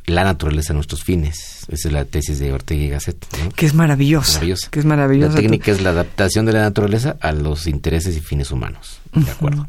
la 0.06 0.24
naturaleza 0.24 0.72
a 0.72 0.76
nuestros 0.76 1.04
fines. 1.04 1.66
Esa 1.68 1.90
es 1.90 1.94
la 1.94 2.06
tesis 2.06 2.40
de 2.40 2.54
Ortega 2.54 2.82
y 2.82 2.90
Gasset. 2.90 3.26
Que 3.56 3.66
es 3.66 3.74
maravillosa. 3.74 4.40
Que 4.40 4.80
es 4.80 4.86
maravillosa. 4.86 5.34
La 5.34 5.42
técnica 5.42 5.72
es 5.72 5.82
la 5.82 5.90
adaptación 5.90 6.46
de 6.46 6.54
la 6.54 6.62
naturaleza 6.62 7.18
a 7.20 7.34
los 7.34 7.68
intereses 7.68 8.16
y 8.16 8.22
fines 8.22 8.52
humanos. 8.52 9.00
De 9.14 9.30
acuerdo 9.30 9.68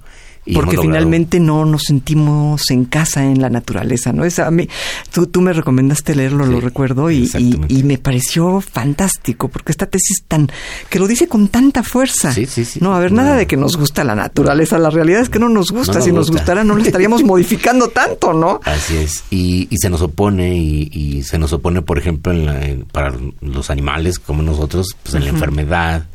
porque 0.54 0.78
finalmente 0.78 1.40
no 1.40 1.64
nos 1.64 1.82
sentimos 1.84 2.70
en 2.70 2.84
casa 2.84 3.24
en 3.24 3.40
la 3.40 3.50
naturaleza, 3.50 4.12
¿no? 4.12 4.24
Es 4.24 4.38
a 4.38 4.50
mí, 4.50 4.68
tú, 5.12 5.26
tú 5.26 5.40
me 5.40 5.52
recomendaste 5.52 6.14
leerlo, 6.14 6.46
lo 6.46 6.60
recuerdo, 6.60 7.10
y, 7.10 7.30
y, 7.68 7.82
me 7.82 7.98
pareció 7.98 8.60
fantástico, 8.60 9.48
porque 9.48 9.72
esta 9.72 9.86
tesis 9.86 10.24
tan, 10.26 10.50
que 10.90 10.98
lo 10.98 11.06
dice 11.06 11.28
con 11.28 11.48
tanta 11.48 11.82
fuerza. 11.82 12.32
Sí, 12.32 12.46
sí, 12.46 12.64
sí. 12.64 12.80
No, 12.82 12.94
a 12.94 13.00
ver, 13.00 13.12
nada 13.12 13.36
de 13.36 13.46
que 13.46 13.56
nos 13.56 13.76
gusta 13.76 14.04
la 14.04 14.14
naturaleza, 14.14 14.78
la 14.78 14.90
realidad 14.90 15.20
es 15.20 15.28
que 15.28 15.38
no 15.38 15.48
nos 15.48 15.70
gusta, 15.70 16.00
si 16.00 16.12
nos 16.12 16.30
gustara 16.30 16.64
no 16.64 16.74
lo 16.74 16.82
estaríamos 16.82 17.22
modificando 17.24 17.88
tanto, 17.88 18.32
¿no? 18.32 18.60
Así 18.64 18.96
es, 18.96 19.24
y, 19.30 19.68
y 19.70 19.76
se 19.78 19.90
nos 19.90 20.02
opone, 20.02 20.56
y, 20.56 21.22
se 21.22 21.38
nos 21.38 21.52
opone, 21.52 21.82
por 21.82 21.98
ejemplo, 21.98 22.32
en 22.32 22.84
para 22.92 23.14
los 23.40 23.70
animales 23.70 24.18
como 24.18 24.42
nosotros, 24.42 24.96
pues 25.02 25.14
en 25.14 25.24
la 25.24 25.30
enfermedad, 25.30 26.06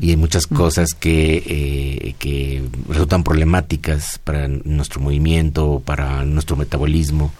y 0.00 0.10
hay 0.10 0.16
muchas 0.16 0.46
cosas 0.46 0.94
que, 0.94 1.42
eh, 1.46 2.14
que 2.18 2.62
resultan 2.88 3.24
problemáticas 3.24 4.18
para 4.22 4.48
nuestro 4.48 5.00
movimiento, 5.00 5.82
para 5.84 6.24
nuestro 6.24 6.56
metabolismo. 6.56 7.32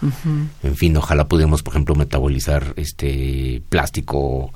En 0.63 0.75
fin, 0.75 0.95
ojalá 0.97 1.27
pudiéramos, 1.27 1.63
por 1.63 1.73
ejemplo, 1.73 1.95
metabolizar 1.95 2.73
este 2.77 3.61
plástico 3.69 4.51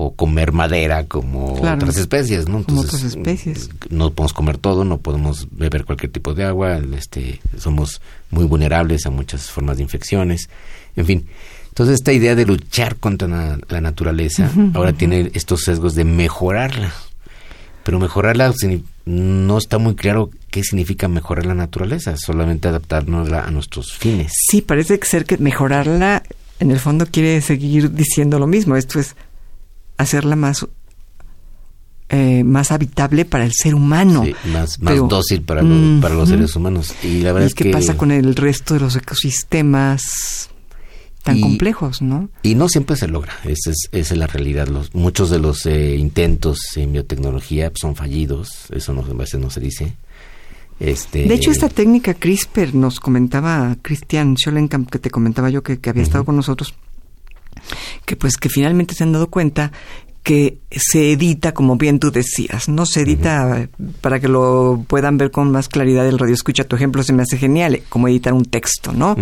o 0.00 0.14
comer 0.14 0.52
madera 0.52 1.06
como 1.06 1.54
otras 1.54 1.96
especies, 1.96 2.48
¿no? 2.48 2.62
como 2.62 2.82
otras 2.82 3.02
especies. 3.02 3.68
No 3.90 4.12
podemos 4.12 4.32
comer 4.32 4.56
todo, 4.56 4.84
no 4.84 4.98
podemos 4.98 5.48
beber 5.50 5.84
cualquier 5.84 6.12
tipo 6.12 6.34
de 6.34 6.44
agua, 6.44 6.80
este, 6.96 7.40
somos 7.56 8.00
muy 8.30 8.44
vulnerables 8.44 9.06
a 9.06 9.10
muchas 9.10 9.50
formas 9.50 9.78
de 9.78 9.82
infecciones, 9.82 10.48
en 10.94 11.04
fin. 11.04 11.26
Entonces 11.78 12.00
esta 12.00 12.12
idea 12.12 12.34
de 12.34 12.44
luchar 12.44 12.96
contra 12.96 13.28
la, 13.28 13.80
naturaleza 13.80 14.50
ahora 14.74 14.94
tiene 14.94 15.30
estos 15.34 15.60
sesgos 15.62 15.94
de 15.94 16.02
mejorarla. 16.02 16.92
Pero 17.84 18.00
mejorarla 18.00 18.52
no 19.04 19.58
está 19.58 19.78
muy 19.78 19.94
claro 19.94 20.28
qué 20.50 20.64
significa 20.64 21.06
mejorar 21.06 21.46
la 21.46 21.54
naturaleza, 21.54 22.16
solamente 22.16 22.66
adaptarnos 22.66 23.30
a 23.30 23.48
nuestros 23.52 23.92
fines. 23.92 24.32
Sí, 24.50 24.60
parece 24.60 24.98
ser 25.04 25.24
que 25.24 25.38
mejorarla 25.38 26.24
en 26.58 26.72
el 26.72 26.80
fondo 26.80 27.06
quiere 27.06 27.40
seguir 27.42 27.92
diciendo 27.92 28.40
lo 28.40 28.48
mismo. 28.48 28.74
Esto 28.74 28.98
es 28.98 29.14
hacerla 29.98 30.34
más 30.34 30.66
eh, 32.08 32.42
más 32.42 32.72
habitable 32.72 33.24
para 33.24 33.44
el 33.44 33.52
ser 33.52 33.76
humano. 33.76 34.24
más, 34.52 34.80
más 34.80 34.96
dócil 35.08 35.42
para, 35.42 35.62
para 36.00 36.16
los 36.16 36.28
seres 36.28 36.56
humanos. 36.56 36.92
Y 37.04 37.20
la 37.20 37.30
verdad 37.30 37.46
es 37.46 37.54
qué 37.54 37.64
que... 37.66 37.70
pasa 37.70 37.96
con 37.96 38.10
el 38.10 38.34
resto 38.34 38.74
de 38.74 38.80
los 38.80 38.96
ecosistemas? 38.96 40.50
Tan 41.32 41.40
complejos, 41.40 42.02
¿no? 42.02 42.28
Y 42.42 42.54
no 42.54 42.68
siempre 42.68 42.96
se 42.96 43.08
logra, 43.08 43.32
esa 43.44 43.70
es, 43.70 43.88
esa 43.92 44.14
es 44.14 44.18
la 44.18 44.26
realidad. 44.26 44.68
Los, 44.68 44.94
muchos 44.94 45.30
de 45.30 45.38
los 45.38 45.66
eh, 45.66 45.96
intentos 45.96 46.58
en 46.76 46.92
biotecnología 46.92 47.70
son 47.74 47.96
fallidos, 47.96 48.66
eso 48.70 48.92
no, 48.92 49.02
a 49.02 49.14
veces 49.14 49.40
no 49.40 49.50
se 49.50 49.60
dice. 49.60 49.94
Este... 50.80 51.24
De 51.26 51.34
hecho, 51.34 51.50
esta 51.50 51.68
técnica 51.68 52.14
CRISPR 52.14 52.74
nos 52.74 53.00
comentaba 53.00 53.76
Christian 53.82 54.36
Schollenkamp, 54.36 54.90
que 54.90 54.98
te 54.98 55.10
comentaba 55.10 55.50
yo 55.50 55.62
que, 55.62 55.78
había 55.88 56.02
estado 56.02 56.24
con 56.24 56.36
nosotros, 56.36 56.74
que 58.04 58.16
pues 58.16 58.36
que 58.36 58.48
finalmente 58.48 58.94
se 58.94 59.04
han 59.04 59.12
dado 59.12 59.28
cuenta 59.28 59.72
que 60.22 60.58
se 60.70 61.12
edita, 61.12 61.52
como 61.52 61.76
bien 61.76 61.98
tú 61.98 62.10
decías, 62.10 62.68
no 62.68 62.84
se 62.84 63.00
edita 63.00 63.68
para 64.00 64.20
que 64.20 64.28
lo 64.28 64.84
puedan 64.86 65.16
ver 65.16 65.30
con 65.30 65.50
más 65.50 65.68
claridad 65.68 66.06
el 66.06 66.18
radio 66.18 66.34
escucha. 66.34 66.64
Tu 66.64 66.76
ejemplo 66.76 67.02
se 67.02 67.12
me 67.12 67.22
hace 67.22 67.38
genial, 67.38 67.82
como 67.88 68.08
editar 68.08 68.32
un 68.32 68.44
texto, 68.44 68.92
¿no? 68.92 69.16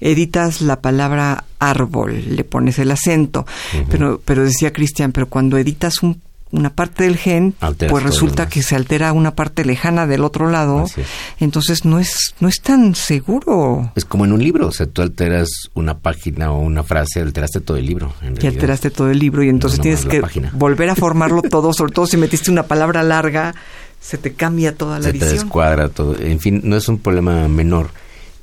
Editas 0.00 0.62
la 0.62 0.80
palabra 0.80 1.44
árbol, 1.58 2.24
le 2.34 2.44
pones 2.44 2.78
el 2.78 2.90
acento, 2.90 3.46
pero, 3.90 4.20
pero 4.24 4.44
decía 4.44 4.72
Cristian, 4.72 5.12
pero 5.12 5.28
cuando 5.28 5.58
editas 5.58 6.02
un 6.02 6.20
una 6.52 6.70
parte 6.70 7.04
del 7.04 7.16
gen, 7.16 7.54
pues 7.88 8.04
resulta 8.04 8.48
que 8.48 8.62
se 8.62 8.76
altera 8.76 9.12
una 9.12 9.34
parte 9.34 9.64
lejana 9.64 10.06
del 10.06 10.22
otro 10.22 10.48
lado, 10.48 10.86
entonces 11.40 11.84
no 11.84 11.98
es 11.98 12.34
no 12.38 12.48
es 12.48 12.60
tan 12.60 12.94
seguro. 12.94 13.92
Es 13.96 14.04
como 14.04 14.24
en 14.24 14.32
un 14.32 14.42
libro, 14.42 14.68
o 14.68 14.72
sea, 14.72 14.86
tú 14.86 15.02
alteras 15.02 15.48
una 15.74 15.98
página 15.98 16.52
o 16.52 16.60
una 16.60 16.84
frase, 16.84 17.20
alteraste 17.20 17.60
todo 17.60 17.76
el 17.76 17.86
libro. 17.86 18.14
y 18.40 18.46
alteraste 18.46 18.90
todo 18.90 19.10
el 19.10 19.18
libro 19.18 19.42
y 19.42 19.48
entonces 19.48 19.80
tienes 19.80 20.04
que 20.04 20.22
volver 20.52 20.90
a 20.90 20.94
formarlo 20.96 21.42
todo, 21.42 21.72
sobre 21.72 21.92
todo 21.92 22.06
si 22.06 22.16
metiste 22.16 22.50
una 22.50 22.62
palabra 22.62 23.02
larga, 23.02 23.54
se 24.00 24.16
te 24.16 24.34
cambia 24.34 24.74
toda 24.74 25.00
la 25.00 25.08
edición. 25.08 25.28
Se 25.28 25.34
te 25.34 25.42
descuadra 25.42 25.88
todo, 25.88 26.16
en 26.18 26.38
fin, 26.38 26.60
no 26.62 26.76
es 26.76 26.88
un 26.88 26.98
problema 26.98 27.48
menor. 27.48 27.90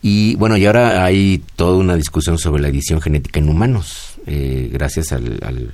Y 0.01 0.35
bueno, 0.35 0.57
y 0.57 0.65
ahora 0.65 1.05
hay 1.05 1.41
toda 1.55 1.77
una 1.77 1.95
discusión 1.95 2.37
sobre 2.37 2.61
la 2.61 2.67
edición 2.67 2.99
genética 2.99 3.39
en 3.39 3.47
humanos, 3.47 4.15
eh, 4.27 4.69
gracias 4.73 5.13
al 5.13 5.73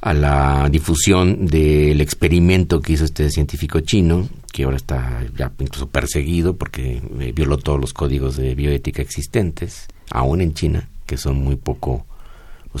a 0.00 0.14
la 0.14 0.68
difusión 0.70 1.46
del 1.46 2.00
experimento 2.00 2.80
que 2.80 2.92
hizo 2.92 3.04
este 3.04 3.30
científico 3.30 3.80
chino, 3.80 4.28
que 4.52 4.64
ahora 4.64 4.76
está 4.76 5.24
ya 5.36 5.52
incluso 5.58 5.88
perseguido 5.88 6.56
porque 6.56 7.02
eh, 7.20 7.32
violó 7.34 7.58
todos 7.58 7.80
los 7.80 7.92
códigos 7.92 8.36
de 8.36 8.54
bioética 8.54 9.02
existentes, 9.02 9.88
aún 10.10 10.40
en 10.40 10.54
China, 10.54 10.88
que 11.06 11.16
son 11.16 11.36
muy 11.42 11.56
poco 11.56 12.06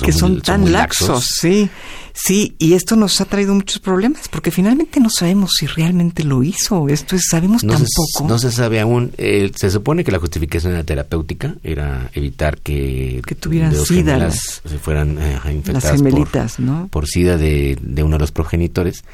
que 0.02 0.12
son, 0.12 0.40
tan 0.40 0.72
laxos. 0.72 1.24
sí, 1.24 1.68
sí, 2.12 2.54
y 2.58 2.74
esto 2.74 2.96
nos 2.96 3.20
ha 3.20 3.24
traído 3.24 3.54
muchos 3.54 3.78
problemas, 3.78 4.28
porque 4.28 4.50
finalmente 4.50 5.00
no 5.00 5.10
sabemos 5.10 5.52
si 5.58 5.66
realmente 5.66 6.24
lo 6.24 6.42
hizo, 6.42 6.88
esto 6.88 7.16
es, 7.16 7.26
sabemos 7.30 7.64
no 7.64 7.74
tan 7.74 7.84
poco. 7.94 8.28
No 8.28 8.38
se 8.38 8.50
sabe 8.50 8.80
aún, 8.80 9.12
eh, 9.18 9.50
se 9.54 9.70
supone 9.70 10.04
que 10.04 10.12
la 10.12 10.18
justificación 10.18 10.72
era 10.72 10.84
terapéutica, 10.84 11.56
era 11.62 12.10
evitar 12.14 12.58
que, 12.58 13.22
que 13.26 13.34
tuvieran 13.34 13.74
sida 13.74 14.18
las, 14.18 14.62
se 14.64 14.78
fueran 14.78 15.18
eh, 15.18 15.38
infectadas 15.52 15.96
gemelitas, 15.96 16.56
por, 16.56 16.64
¿no? 16.64 16.88
por 16.88 17.06
sida 17.06 17.36
de, 17.36 17.78
de 17.80 18.02
uno 18.02 18.16
de 18.16 18.20
los 18.20 18.32
progenitores, 18.32 19.04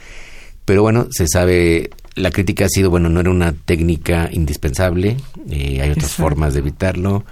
pero 0.64 0.82
bueno, 0.82 1.08
se 1.10 1.26
sabe 1.28 1.90
la 2.14 2.30
crítica 2.30 2.66
ha 2.66 2.68
sido, 2.68 2.90
bueno, 2.90 3.08
no 3.08 3.20
era 3.20 3.30
una 3.30 3.52
técnica 3.52 4.28
indispensable, 4.32 5.16
eh, 5.50 5.80
hay 5.80 5.90
otras 5.90 6.12
formas 6.12 6.54
de 6.54 6.60
evitarlo, 6.60 7.24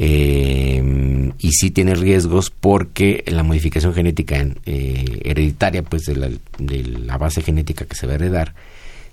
Eh, 0.00 1.32
y 1.40 1.50
sí 1.52 1.70
tiene 1.70 1.94
riesgos 1.94 2.50
porque 2.50 3.24
la 3.26 3.42
modificación 3.42 3.94
genética 3.94 4.46
eh, 4.64 5.20
hereditaria, 5.24 5.82
pues 5.82 6.04
de 6.04 6.16
la, 6.16 6.30
de 6.58 6.84
la 6.84 7.18
base 7.18 7.42
genética 7.42 7.84
que 7.84 7.96
se 7.96 8.06
va 8.06 8.12
a 8.12 8.16
heredar, 8.16 8.54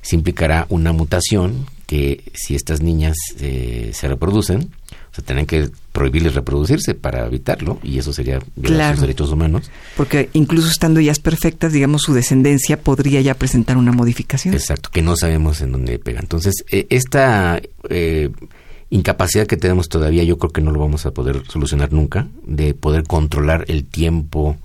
se 0.02 0.16
implicará 0.16 0.68
una 0.70 0.92
mutación 0.92 1.66
que 1.88 2.24
si 2.34 2.56
estas 2.56 2.82
niñas 2.82 3.16
eh, 3.40 3.92
se 3.94 4.08
reproducen, 4.08 4.72
o 5.12 5.16
sea, 5.16 5.24
tienen 5.24 5.48
que 5.48 5.70
prohibirles 5.92 6.36
reproducirse 6.36 6.94
para 6.94 7.26
evitarlo 7.26 7.80
y 7.82 7.98
eso 7.98 8.14
sería 8.14 8.40
violar 8.56 8.94
sus 8.96 9.02
derechos 9.02 9.32
humanos. 9.32 9.72
Porque 9.98 10.30
incluso 10.34 10.70
estando 10.70 11.00
ellas 11.00 11.20
perfectas, 11.20 11.74
digamos, 11.74 12.04
su 12.04 12.14
descendencia 12.14 12.80
podría 12.80 13.22
ya 13.22 13.34
presentar 13.34 13.78
una 13.78 13.92
modificación. 13.92 14.54
Exacto, 14.54 14.90
que 14.92 15.02
no 15.02 15.16
sabemos 15.16 15.62
en 15.62 15.72
dónde 15.72 15.98
pega. 15.98 16.20
Entonces, 16.20 16.54
esta 16.70 17.60
incapacidad 18.90 19.48
que 19.48 19.58
tenemos 19.58 19.90
todavía, 19.90 20.24
yo 20.24 20.38
creo 20.38 20.52
que 20.52 20.62
no 20.62 20.72
lo 20.72 20.80
vamos 20.80 21.06
a 21.06 21.12
poder 21.12 21.44
solucionar 21.48 21.92
nunca, 21.92 22.28
de 22.46 22.74
poder 22.74 23.04
controlar 23.04 23.66
el 23.68 23.86
tiempo 23.86 24.58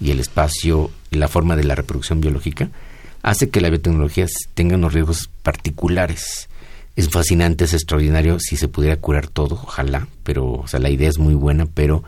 y 0.00 0.10
el 0.10 0.20
espacio 0.20 0.90
y 1.10 1.16
la 1.16 1.28
forma 1.28 1.56
de 1.56 1.64
la 1.64 1.74
reproducción 1.74 2.20
biológica, 2.20 2.70
hace 3.22 3.50
que 3.50 3.60
la 3.60 3.70
biotecnología 3.70 4.26
tenga 4.54 4.76
unos 4.76 4.92
riesgos 4.92 5.30
particulares. 5.42 6.48
Es 6.94 7.10
fascinante, 7.10 7.64
es 7.64 7.74
extraordinario 7.74 8.38
si 8.40 8.56
se 8.56 8.68
pudiera 8.68 8.96
curar 8.96 9.26
todo, 9.26 9.54
ojalá, 9.56 10.08
pero 10.22 10.52
o 10.52 10.66
sea, 10.66 10.80
la 10.80 10.88
idea 10.88 11.08
es 11.08 11.18
muy 11.18 11.34
buena, 11.34 11.66
pero 11.66 12.04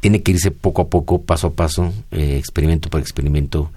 tiene 0.00 0.22
que 0.22 0.32
irse 0.32 0.50
poco 0.50 0.82
a 0.82 0.88
poco, 0.88 1.22
paso 1.22 1.46
a 1.46 1.52
paso, 1.52 1.92
eh, 2.10 2.36
experimento 2.36 2.90
por 2.90 3.00
experimento, 3.00 3.70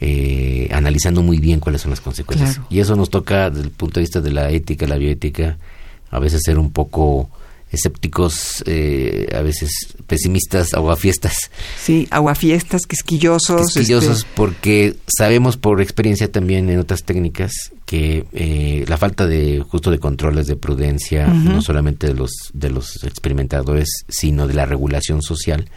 eh, 0.00 0.68
analizando 0.72 1.20
muy 1.20 1.38
bien 1.38 1.60
cuáles 1.60 1.82
son 1.82 1.90
las 1.90 2.00
consecuencias. 2.00 2.60
Y 2.70 2.78
eso 2.78 2.94
nos 2.94 3.10
toca 3.10 3.50
desde 3.50 3.64
el 3.64 3.70
punto 3.72 3.94
de 3.94 4.02
vista 4.02 4.20
de 4.20 4.30
la 4.30 4.50
ética, 4.50 4.86
la 4.86 4.96
bioética, 4.96 5.58
a 6.14 6.20
veces 6.20 6.42
ser 6.44 6.58
un 6.58 6.70
poco 6.70 7.28
escépticos, 7.72 8.62
eh, 8.66 9.28
a 9.34 9.42
veces 9.42 9.70
pesimistas, 10.06 10.74
aguafiestas. 10.74 11.50
Sí, 11.76 12.06
aguafiestas, 12.10 12.86
quisquillosos. 12.86 13.66
Quisquillosos 13.66 14.18
este 14.18 14.30
porque 14.36 14.96
sabemos 15.08 15.56
por 15.56 15.82
experiencia 15.82 16.30
también 16.30 16.70
en 16.70 16.78
otras 16.78 17.02
técnicas 17.02 17.52
que 17.84 18.26
eh, 18.32 18.84
la 18.86 18.96
falta 18.96 19.26
de 19.26 19.60
justo 19.68 19.90
de 19.90 19.98
controles 19.98 20.46
de 20.46 20.54
prudencia, 20.54 21.26
no 21.26 21.60
solamente 21.62 22.06
de 22.06 22.14
los, 22.14 22.30
de 22.52 22.70
los 22.70 23.02
experimentadores, 23.02 23.88
sino 24.08 24.46
de 24.46 24.54
la 24.54 24.66
regulación 24.66 25.20
social, 25.20 25.68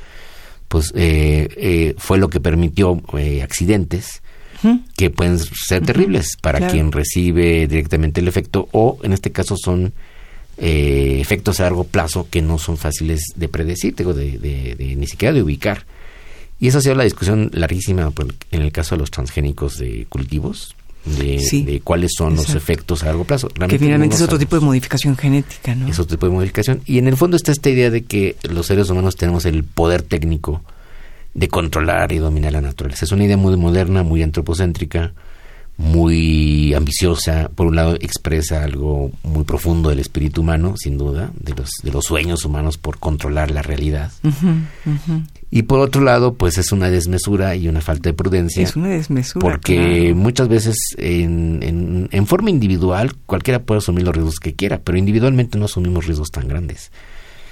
pues 0.68 0.94
eh, 0.96 1.96
fue 1.98 2.20
lo 2.20 2.30
que 2.30 2.40
permitió 2.40 3.02
accidentes 3.42 4.22
que 4.96 5.10
pueden 5.10 5.40
ser 5.40 5.84
terribles 5.84 6.36
para 6.42 6.68
quien 6.68 6.92
recibe 6.92 7.68
directamente 7.68 8.22
el 8.22 8.28
efecto 8.28 8.68
o 8.72 9.00
en 9.04 9.14
este 9.14 9.32
caso 9.32 9.56
son 9.58 9.94
eh, 10.58 11.20
efectos 11.22 11.60
a 11.60 11.64
largo 11.64 11.84
plazo 11.84 12.28
que 12.30 12.42
no 12.42 12.58
son 12.58 12.78
fáciles 12.78 13.22
de 13.36 13.48
predecir, 13.48 13.96
digo, 13.96 14.14
de, 14.14 14.96
ni 14.98 15.08
siquiera 15.08 15.34
de 15.34 15.44
ubicar. 15.44 15.86
Y 16.60 16.68
esa 16.68 16.80
ha 16.80 16.82
sido 16.82 16.96
la 16.96 17.04
discusión 17.04 17.52
larguísima 17.54 18.12
en 18.52 18.62
el 18.62 18.72
caso 18.72 18.96
de 18.96 19.00
los 19.00 19.12
transgénicos 19.12 19.78
de 19.78 20.08
cultivos, 20.10 20.76
de, 21.06 21.82
cuáles 21.84 22.12
son 22.18 22.36
los 22.36 22.56
efectos 22.56 23.04
a 23.04 23.08
largo 23.08 23.24
plazo. 23.24 23.50
que 23.70 23.80
finalmente 23.80 24.16
es 24.16 24.22
otro 24.22 24.40
tipo 24.40 24.56
de 24.60 24.66
modificación 24.66 25.16
genética, 25.16 25.76
¿no? 25.76 25.88
Es 25.88 26.00
otro 26.00 26.18
tipo 26.18 26.26
de 26.26 26.34
modificación. 26.34 26.82
Y 26.86 26.98
en 26.98 27.08
el 27.08 27.16
fondo 27.16 27.38
está 27.38 27.52
esta 27.52 27.70
idea 27.70 27.90
de 27.90 28.04
que 28.04 28.36
los 28.50 28.66
seres 28.66 28.90
humanos 28.90 29.16
tenemos 29.16 29.46
el 29.46 29.64
poder 29.64 30.02
técnico 30.02 30.64
de 31.34 31.48
controlar 31.48 32.12
y 32.12 32.18
dominar 32.18 32.54
la 32.54 32.62
naturaleza. 32.62 33.06
Es 33.06 33.12
una 33.12 33.26
idea 33.26 33.38
muy 33.38 33.56
moderna, 33.58 34.02
muy 34.02 34.24
antropocéntrica, 34.24 35.14
muy 35.78 36.74
ambiciosa. 36.74 37.50
Por 37.54 37.68
un 37.68 37.76
lado, 37.76 37.96
expresa 37.96 38.64
algo 38.64 39.12
muy 39.24 39.44
profundo 39.44 39.90
del 39.90 40.00
espíritu 40.00 40.42
humano, 40.42 40.76
sin 40.78 40.98
duda, 40.98 41.32
de 41.40 41.54
los, 41.54 41.70
de 41.84 41.92
los 41.92 42.06
sueños 42.06 42.44
humanos 42.46 42.78
por 42.78 42.98
controlar 42.98 43.52
la 43.52 43.62
realidad. 43.62 44.12
Y 45.50 45.64
por 45.64 45.80
otro 45.80 46.02
lado, 46.02 46.34
pues 46.34 46.58
es 46.58 46.72
una 46.72 46.90
desmesura 46.90 47.56
y 47.56 47.68
una 47.68 47.82
falta 47.82 48.10
de 48.10 48.14
prudencia. 48.14 48.64
Es 48.64 48.76
una 48.76 48.90
desmesura. 48.90 49.48
Porque 49.48 50.14
muchas 50.16 50.48
veces 50.48 50.76
en, 50.98 51.60
en, 51.62 52.10
en, 52.12 52.28
forma 52.28 52.50
individual 52.50 53.16
cualquiera 53.26 53.62
puede 53.62 53.78
asumir 53.78 54.04
los 54.04 54.16
riesgos 54.16 54.40
que 54.40 54.56
quiera, 54.56 54.80
pero 54.80 54.98
individualmente 54.98 55.58
no 55.58 55.66
asumimos 55.66 56.06
riesgos 56.06 56.32
tan 56.32 56.48
grandes. 56.48 56.92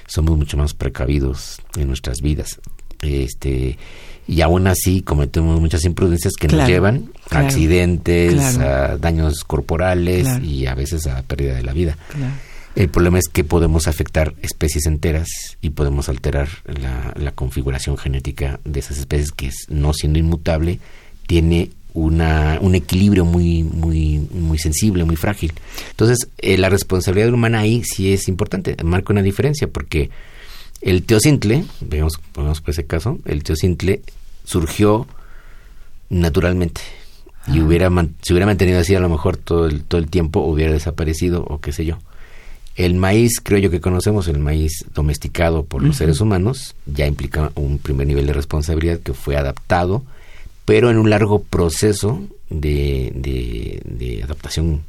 Somos 0.07 0.37
mucho 0.37 0.57
más 0.57 0.73
precavidos 0.73 1.61
en 1.77 1.87
nuestras 1.87 2.21
vidas. 2.21 2.59
Este, 3.01 3.77
y 4.27 4.41
aún 4.41 4.67
así 4.67 5.01
cometemos 5.01 5.59
muchas 5.61 5.85
imprudencias 5.85 6.33
que 6.39 6.47
nos 6.47 6.67
llevan 6.67 7.11
a 7.29 7.39
accidentes, 7.39 8.57
a 8.57 8.97
daños 8.97 9.43
corporales 9.43 10.27
y 10.43 10.65
a 10.65 10.75
veces 10.75 11.07
a 11.07 11.21
pérdida 11.23 11.55
de 11.55 11.63
la 11.63 11.73
vida. 11.73 11.97
El 12.75 12.89
problema 12.89 13.19
es 13.19 13.29
que 13.31 13.43
podemos 13.43 13.87
afectar 13.87 14.33
especies 14.41 14.85
enteras 14.85 15.27
y 15.61 15.69
podemos 15.69 16.09
alterar 16.09 16.49
la, 17.15 17.31
configuración 17.31 17.97
genética 17.97 18.59
de 18.65 18.79
esas 18.79 18.97
especies 18.97 19.31
que 19.31 19.49
no 19.69 19.93
siendo 19.93 20.19
inmutable 20.19 20.79
tiene 21.27 21.69
una, 21.93 22.57
un 22.61 22.75
equilibrio 22.75 23.23
muy 23.23 23.63
muy 23.63 24.19
muy 24.31 24.57
sensible, 24.57 25.05
muy 25.05 25.15
frágil. 25.15 25.53
Entonces, 25.91 26.27
eh, 26.37 26.57
la 26.57 26.69
responsabilidad 26.69 27.33
humana 27.33 27.59
ahí 27.59 27.83
sí 27.83 28.11
es 28.11 28.27
importante, 28.27 28.75
marca 28.83 29.13
una 29.13 29.21
diferencia 29.21 29.67
porque 29.67 30.09
el 30.85 31.03
teocintle, 31.03 31.65
veamos, 31.81 32.19
por 32.31 32.45
ese 32.67 32.85
caso, 32.85 33.17
el 33.25 33.43
teocintle 33.43 34.01
surgió 34.43 35.07
naturalmente 36.09 36.81
y 37.47 37.59
hubiera 37.59 37.89
si 38.21 38.33
hubiera 38.33 38.45
mantenido 38.45 38.79
así 38.79 38.93
a 38.93 38.99
lo 38.99 39.09
mejor 39.09 39.35
todo 39.35 39.65
el, 39.65 39.83
todo 39.83 39.99
el 39.99 40.07
tiempo 40.09 40.41
hubiera 40.41 40.71
desaparecido 40.71 41.43
o 41.43 41.59
qué 41.59 41.71
sé 41.71 41.85
yo. 41.85 41.97
El 42.75 42.93
maíz, 42.93 43.39
creo 43.41 43.57
yo 43.57 43.71
que 43.71 43.81
conocemos, 43.81 44.27
el 44.27 44.37
maíz 44.37 44.85
domesticado 44.93 45.63
por 45.65 45.81
los 45.81 45.95
seres 45.95 46.21
humanos, 46.21 46.75
ya 46.85 47.07
implica 47.07 47.51
un 47.55 47.79
primer 47.79 48.05
nivel 48.05 48.27
de 48.27 48.33
responsabilidad 48.33 48.99
que 48.99 49.13
fue 49.13 49.37
adaptado, 49.37 50.03
pero 50.65 50.91
en 50.91 50.97
un 50.97 51.09
largo 51.09 51.41
proceso 51.41 52.21
de, 52.49 53.11
de, 53.15 54.21
adaptación 54.23 54.83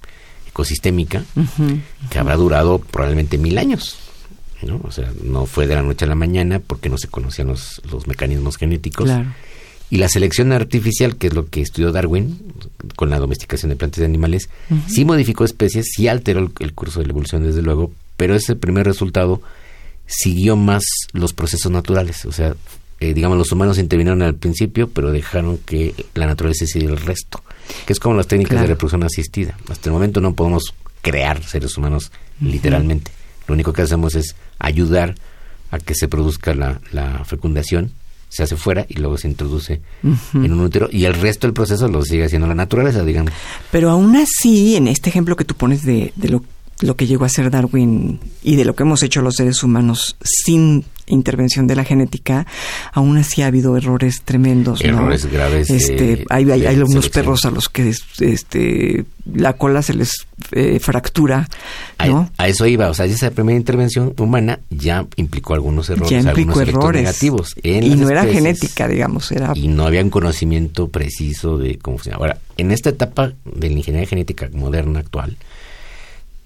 ecosistémica 0.49 1.25
que 2.11 2.19
habrá 2.19 2.37
durado 2.37 2.81
probablemente 2.81 3.39
mil 3.39 3.57
años. 3.57 4.06
¿No? 4.63 4.81
O 4.85 4.91
sea, 4.91 5.13
no 5.23 5.47
fue 5.47 5.67
de 5.67 5.75
la 5.75 5.83
noche 5.83 6.05
a 6.05 6.09
la 6.09 6.15
mañana 6.15 6.61
porque 6.61 6.89
no 6.89 6.99
se 6.99 7.09
conocían 7.09 7.49
los, 7.49 7.83
los 7.91 8.07
mecanismos 8.07 8.57
genéticos. 8.57 9.11
Y 9.89 9.99
la 9.99 10.09
selección 10.09 10.51
artificial, 10.53 11.17
que 11.17 11.29
es 11.29 11.35
lo 11.35 11.49
que 11.49 11.61
estudió 11.61 11.93
Darwin 11.93 12.39
con 12.97 13.09
la 13.09 13.19
domesticación 13.19 13.71
de 13.71 13.77
plantas 13.77 14.01
y 14.01 14.05
animales, 14.05 14.49
sí 14.89 15.05
modificó 15.05 15.45
especies, 15.45 15.87
sí 15.95 16.09
alteró 16.09 16.51
el, 16.59 16.73
curso 16.73 17.01
de 17.01 17.07
la 17.07 17.13
evolución, 17.13 17.45
desde 17.45 17.63
luego, 17.63 17.93
pero 18.17 18.35
ese 18.35 18.57
primer 18.57 18.87
resultado 18.87 19.41
siguió 20.07 20.57
más 20.57 20.83
los 21.13 21.33
procesos 21.33 21.71
naturales. 21.71 22.25
O 22.25 22.33
sea, 22.33 22.57
eh, 22.99 23.15
digamos, 23.15 23.39
los 23.39 23.53
humanos 23.53 23.79
intervinieron 23.79 24.23
al 24.23 24.35
principio, 24.35 24.89
pero 24.89 25.13
dejaron 25.13 25.59
que 25.59 25.95
la 26.15 26.27
naturaleza 26.27 26.65
hiciera 26.65 26.89
el 26.89 26.97
resto, 26.97 27.45
que 27.87 27.93
es 27.93 28.01
como 28.01 28.17
las 28.17 28.27
técnicas 28.27 28.61
de 28.61 28.67
reproducción 28.67 29.05
asistida. 29.05 29.57
Hasta 29.69 29.89
el 29.89 29.93
momento 29.93 30.21
no 30.21 30.35
podemos 30.35 30.75
crear 31.01 31.45
seres 31.45 31.77
humanos 31.77 32.11
literalmente. 32.41 33.13
Lo 33.49 33.55
único 33.55 33.73
que 33.73 33.83
hacemos 33.83 34.15
es 34.15 34.37
ayudar 34.59 35.15
a 35.71 35.79
que 35.79 35.95
se 35.95 36.09
produzca 36.09 36.55
la, 36.55 36.81
la 36.93 37.25
fecundación, 37.25 37.93
se 38.29 38.43
hace 38.43 38.57
fuera 38.57 38.87
y 38.89 38.95
luego 38.95 39.17
se 39.19 39.29
introduce 39.29 39.81
en 40.03 40.53
un 40.53 40.61
útero 40.61 40.89
y 40.91 41.05
el 41.05 41.15
resto 41.15 41.47
del 41.47 41.55
proceso 41.55 41.89
lo 41.89 42.05
sigue 42.05 42.25
haciendo 42.25 42.47
la 42.47 42.55
naturaleza, 42.55 43.05
digamos. 43.05 43.33
Pero 43.71 43.91
aún 43.91 44.17
así, 44.17 44.77
en 44.77 44.89
este 44.89 45.11
ejemplo 45.11 45.37
que 45.37 45.45
tú 45.45 45.55
pones 45.55 45.85
de, 45.85 46.13
de 46.17 46.29
lo, 46.29 46.43
lo 46.81 46.97
que 46.97 47.07
llegó 47.07 47.25
a 47.25 47.29
ser 47.29 47.51
Darwin 47.51 48.21
y 48.43 48.57
de 48.57 48.65
lo 48.65 48.75
que 48.75 48.83
hemos 48.83 49.03
hecho 49.03 49.23
los 49.23 49.37
seres 49.37 49.63
humanos 49.63 50.17
sin 50.23 50.85
intervención 51.07 51.67
de 51.67 51.77
la 51.77 51.85
genética, 51.85 52.47
aún 52.93 53.17
así 53.17 53.43
ha 53.43 53.47
habido 53.47 53.77
errores 53.77 54.23
tremendos. 54.25 54.83
Errores 54.83 55.27
graves. 55.27 55.71
Este, 55.71 56.25
hay, 56.29 56.51
hay, 56.51 56.67
hay 56.67 56.79
unos 56.79 57.09
perros 57.09 57.45
a 57.45 57.51
los 57.51 57.69
que 57.69 57.95
este, 58.21 59.05
la 59.33 59.55
cola 59.55 59.83
se 59.83 59.95
les 59.95 60.27
eh, 60.53 60.79
fractura. 60.81 61.49
¿no? 62.07 62.31
A, 62.39 62.49
eso 62.49 62.67
iba, 62.67 62.91
o 62.91 62.95
sea, 62.95 63.07
esa 63.07 63.31
primera 63.31 63.57
intervención 63.57 64.15
humana 64.19 64.61
ya 64.71 65.07
implicó 65.17 65.55
algunos 65.55 65.89
errores, 65.91 66.11
ya 66.11 66.21
implicó 66.21 66.61
errores 66.61 67.03
negativos. 67.03 67.55
y 67.63 67.95
no 67.95 68.11
era 68.11 68.25
genética, 68.25 68.89
digamos, 68.89 69.31
era... 69.33 69.53
Y 69.55 69.69
no 69.69 69.87
había 69.87 70.03
un 70.03 70.11
conocimiento 70.11 70.89
preciso 70.89 71.57
de 71.57 71.79
cómo 71.79 71.99
funciona. 71.99 72.19
Ahora, 72.19 72.39
en 72.57 72.73
esta 72.73 72.91
etapa 72.91 73.33
de 73.45 73.71
la 73.71 73.77
ingeniería 73.77 74.09
genética 74.09 74.49
moderna 74.53 75.01
actual, 75.01 75.37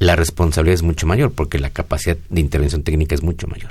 la 0.01 0.17
responsabilidad 0.17 0.75
es 0.75 0.83
mucho 0.83 1.07
mayor 1.07 1.31
porque 1.31 1.59
la 1.61 1.71
capacidad 1.71 2.17
de 2.29 2.41
intervención 2.41 2.83
técnica 2.83 3.15
es 3.15 3.23
mucho 3.23 3.47
mayor. 3.47 3.71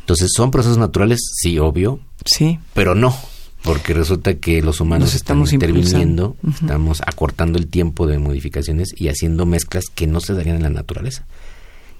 Entonces, 0.00 0.30
¿son 0.34 0.50
procesos 0.50 0.78
naturales? 0.78 1.20
Sí, 1.36 1.58
obvio. 1.58 2.00
Sí. 2.24 2.58
Pero 2.74 2.94
no, 2.94 3.14
porque 3.62 3.92
resulta 3.94 4.34
que 4.34 4.62
los 4.62 4.80
humanos 4.80 5.14
estamos 5.14 5.52
interviniendo, 5.52 6.36
estamos 6.48 7.02
acortando 7.02 7.58
el 7.58 7.68
tiempo 7.68 8.06
de 8.06 8.18
modificaciones 8.18 8.88
y 8.96 9.08
haciendo 9.08 9.46
mezclas 9.46 9.84
que 9.94 10.06
no 10.06 10.20
se 10.20 10.32
darían 10.32 10.56
en 10.56 10.62
la 10.62 10.70
naturaleza. 10.70 11.26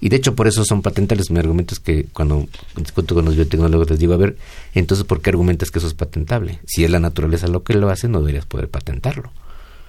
Y 0.01 0.09
de 0.09 0.17
hecho 0.17 0.35
por 0.35 0.47
eso 0.47 0.65
son 0.65 0.81
patentales. 0.81 1.29
Mi 1.29 1.39
argumento 1.39 1.75
es 1.75 1.79
que 1.79 2.05
cuando 2.11 2.47
discuto 2.75 3.15
con 3.15 3.23
los 3.23 3.35
biotecnólogos 3.35 3.89
les 3.89 3.99
digo, 3.99 4.13
a 4.13 4.17
ver, 4.17 4.35
entonces 4.73 5.05
¿por 5.05 5.21
qué 5.21 5.29
argumentas 5.29 5.69
que 5.69 5.77
eso 5.77 5.87
es 5.87 5.93
patentable? 5.93 6.59
Si 6.65 6.83
es 6.83 6.89
la 6.89 6.99
naturaleza 6.99 7.47
lo 7.47 7.63
que 7.63 7.75
lo 7.75 7.89
hace, 7.89 8.09
no 8.09 8.19
deberías 8.19 8.45
poder 8.45 8.67
patentarlo. 8.67 9.31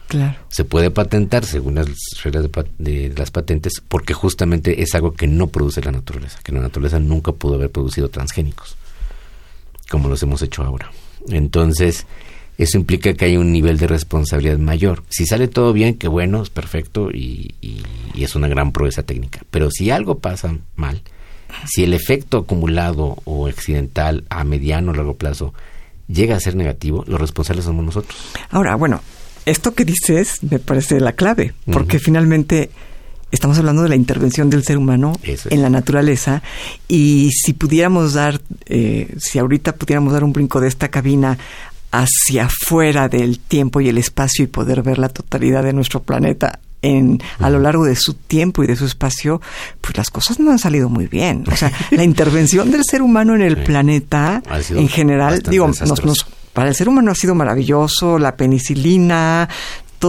Claro. 0.08 0.36
Se 0.48 0.64
puede 0.64 0.90
patentar 0.90 1.44
según 1.44 1.76
las 1.76 1.88
reglas 2.22 2.48
de, 2.78 3.12
las 3.16 3.30
patentes 3.30 3.82
porque 3.88 4.14
justamente 4.14 4.82
es 4.82 4.94
algo 4.94 5.12
que 5.12 5.26
no 5.26 5.48
produce 5.48 5.80
la 5.80 5.92
naturaleza, 5.92 6.38
que 6.44 6.52
la 6.52 6.60
naturaleza 6.60 7.00
nunca 7.00 7.32
pudo 7.32 7.54
haber 7.54 7.70
producido 7.70 8.10
transgénicos, 8.10 8.76
como 9.90 10.08
los 10.08 10.22
hemos 10.22 10.42
hecho 10.42 10.62
ahora. 10.62 10.90
Entonces, 11.28 12.06
eso 12.56 12.78
implica 12.78 13.14
que 13.14 13.24
hay 13.24 13.36
un 13.36 13.52
nivel 13.52 13.78
de 13.78 13.86
responsabilidad 13.86 14.58
mayor. 14.58 15.02
Si 15.08 15.26
sale 15.26 15.48
todo 15.48 15.72
bien, 15.72 15.94
que 15.94 16.06
bueno, 16.06 16.42
es 16.42 16.50
perfecto 16.50 17.10
y, 17.10 17.54
es 18.14 18.36
una 18.36 18.48
gran 18.48 18.72
proeza 18.72 19.02
técnica. 19.02 19.40
Pero 19.50 19.70
si 19.70 19.90
algo 19.90 20.18
pasa 20.18 20.56
mal, 20.76 21.02
si 21.66 21.82
el 21.82 21.94
efecto 21.94 22.38
acumulado 22.38 23.16
o 23.24 23.48
accidental 23.48 24.24
a 24.30 24.44
mediano 24.44 24.92
o 24.92 24.94
largo 24.94 25.14
plazo 25.14 25.52
llega 26.06 26.36
a 26.36 26.40
ser 26.40 26.54
negativo, 26.54 27.04
los 27.08 27.20
responsables 27.20 27.64
somos 27.64 27.84
nosotros. 27.84 28.16
Ahora, 28.50 28.76
bueno, 28.76 29.00
esto 29.46 29.74
que 29.74 29.84
dices 29.84 30.42
me 30.42 30.58
parece 30.58 31.00
la 31.00 31.12
clave, 31.12 31.54
porque 31.70 31.98
finalmente 31.98 32.70
estamos 33.30 33.58
hablando 33.58 33.82
de 33.82 33.88
la 33.88 33.96
intervención 33.96 34.48
del 34.48 34.64
ser 34.64 34.78
humano 34.78 35.18
en 35.22 35.62
la 35.62 35.70
naturaleza 35.70 36.42
y 36.88 37.30
si 37.32 37.52
pudiéramos 37.52 38.14
dar, 38.14 38.40
eh, 38.66 39.14
si 39.18 39.38
ahorita 39.38 39.74
pudiéramos 39.74 40.12
dar 40.12 40.24
un 40.24 40.32
brinco 40.32 40.60
de 40.60 40.68
esta 40.68 40.88
cabina 40.88 41.38
hacia 41.90 42.46
afuera 42.46 43.08
del 43.08 43.38
tiempo 43.38 43.80
y 43.80 43.88
el 43.88 43.98
espacio 43.98 44.44
y 44.44 44.48
poder 44.48 44.82
ver 44.82 44.98
la 44.98 45.08
totalidad 45.08 45.62
de 45.62 45.72
nuestro 45.72 46.02
planeta 46.02 46.60
en, 46.82 47.22
a 47.38 47.50
lo 47.50 47.60
largo 47.60 47.84
de 47.84 47.96
su 47.96 48.14
tiempo 48.14 48.62
y 48.62 48.66
de 48.66 48.76
su 48.76 48.84
espacio, 48.84 49.40
pues 49.80 49.96
las 49.96 50.10
cosas 50.10 50.38
no 50.38 50.50
han 50.50 50.58
salido 50.58 50.88
muy 50.88 51.06
bien. 51.06 51.44
O 51.50 51.56
sea, 51.56 51.72
la 51.90 52.04
intervención 52.04 52.70
del 52.70 52.84
ser 52.84 53.00
humano 53.00 53.34
en 53.34 53.42
el 53.42 53.62
planeta, 53.62 54.42
en 54.70 54.88
general, 54.88 55.42
digo, 55.42 55.66
nos, 55.68 56.26
para 56.54 56.70
el 56.70 56.74
ser 56.74 56.88
humano 56.88 57.10
ha 57.10 57.14
sido 57.14 57.34
maravilloso, 57.34 58.18
la 58.18 58.36
penicilina, 58.36 59.48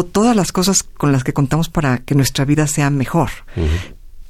todas 0.04 0.36
las 0.36 0.52
cosas 0.52 0.84
con 0.84 1.12
las 1.12 1.24
que 1.24 1.34
contamos 1.34 1.70
para 1.70 2.00
que 2.00 2.16
nuestra 2.16 2.46
vida 2.46 2.68
sea 2.68 2.90
mejor. 2.90 3.30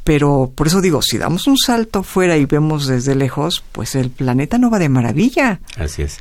Pero 0.04 0.52
por 0.54 0.68
eso 0.68 0.82
digo, 0.82 1.02
si 1.02 1.18
damos 1.18 1.48
un 1.48 1.58
salto 1.58 2.04
fuera 2.04 2.38
y 2.38 2.46
vemos 2.46 2.86
desde 2.86 3.16
lejos, 3.16 3.64
pues 3.72 3.96
el 3.96 4.12
planeta 4.12 4.58
no 4.58 4.70
va 4.70 4.78
de 4.78 4.90
maravilla. 4.90 5.60
Así 5.78 6.04
es. 6.04 6.20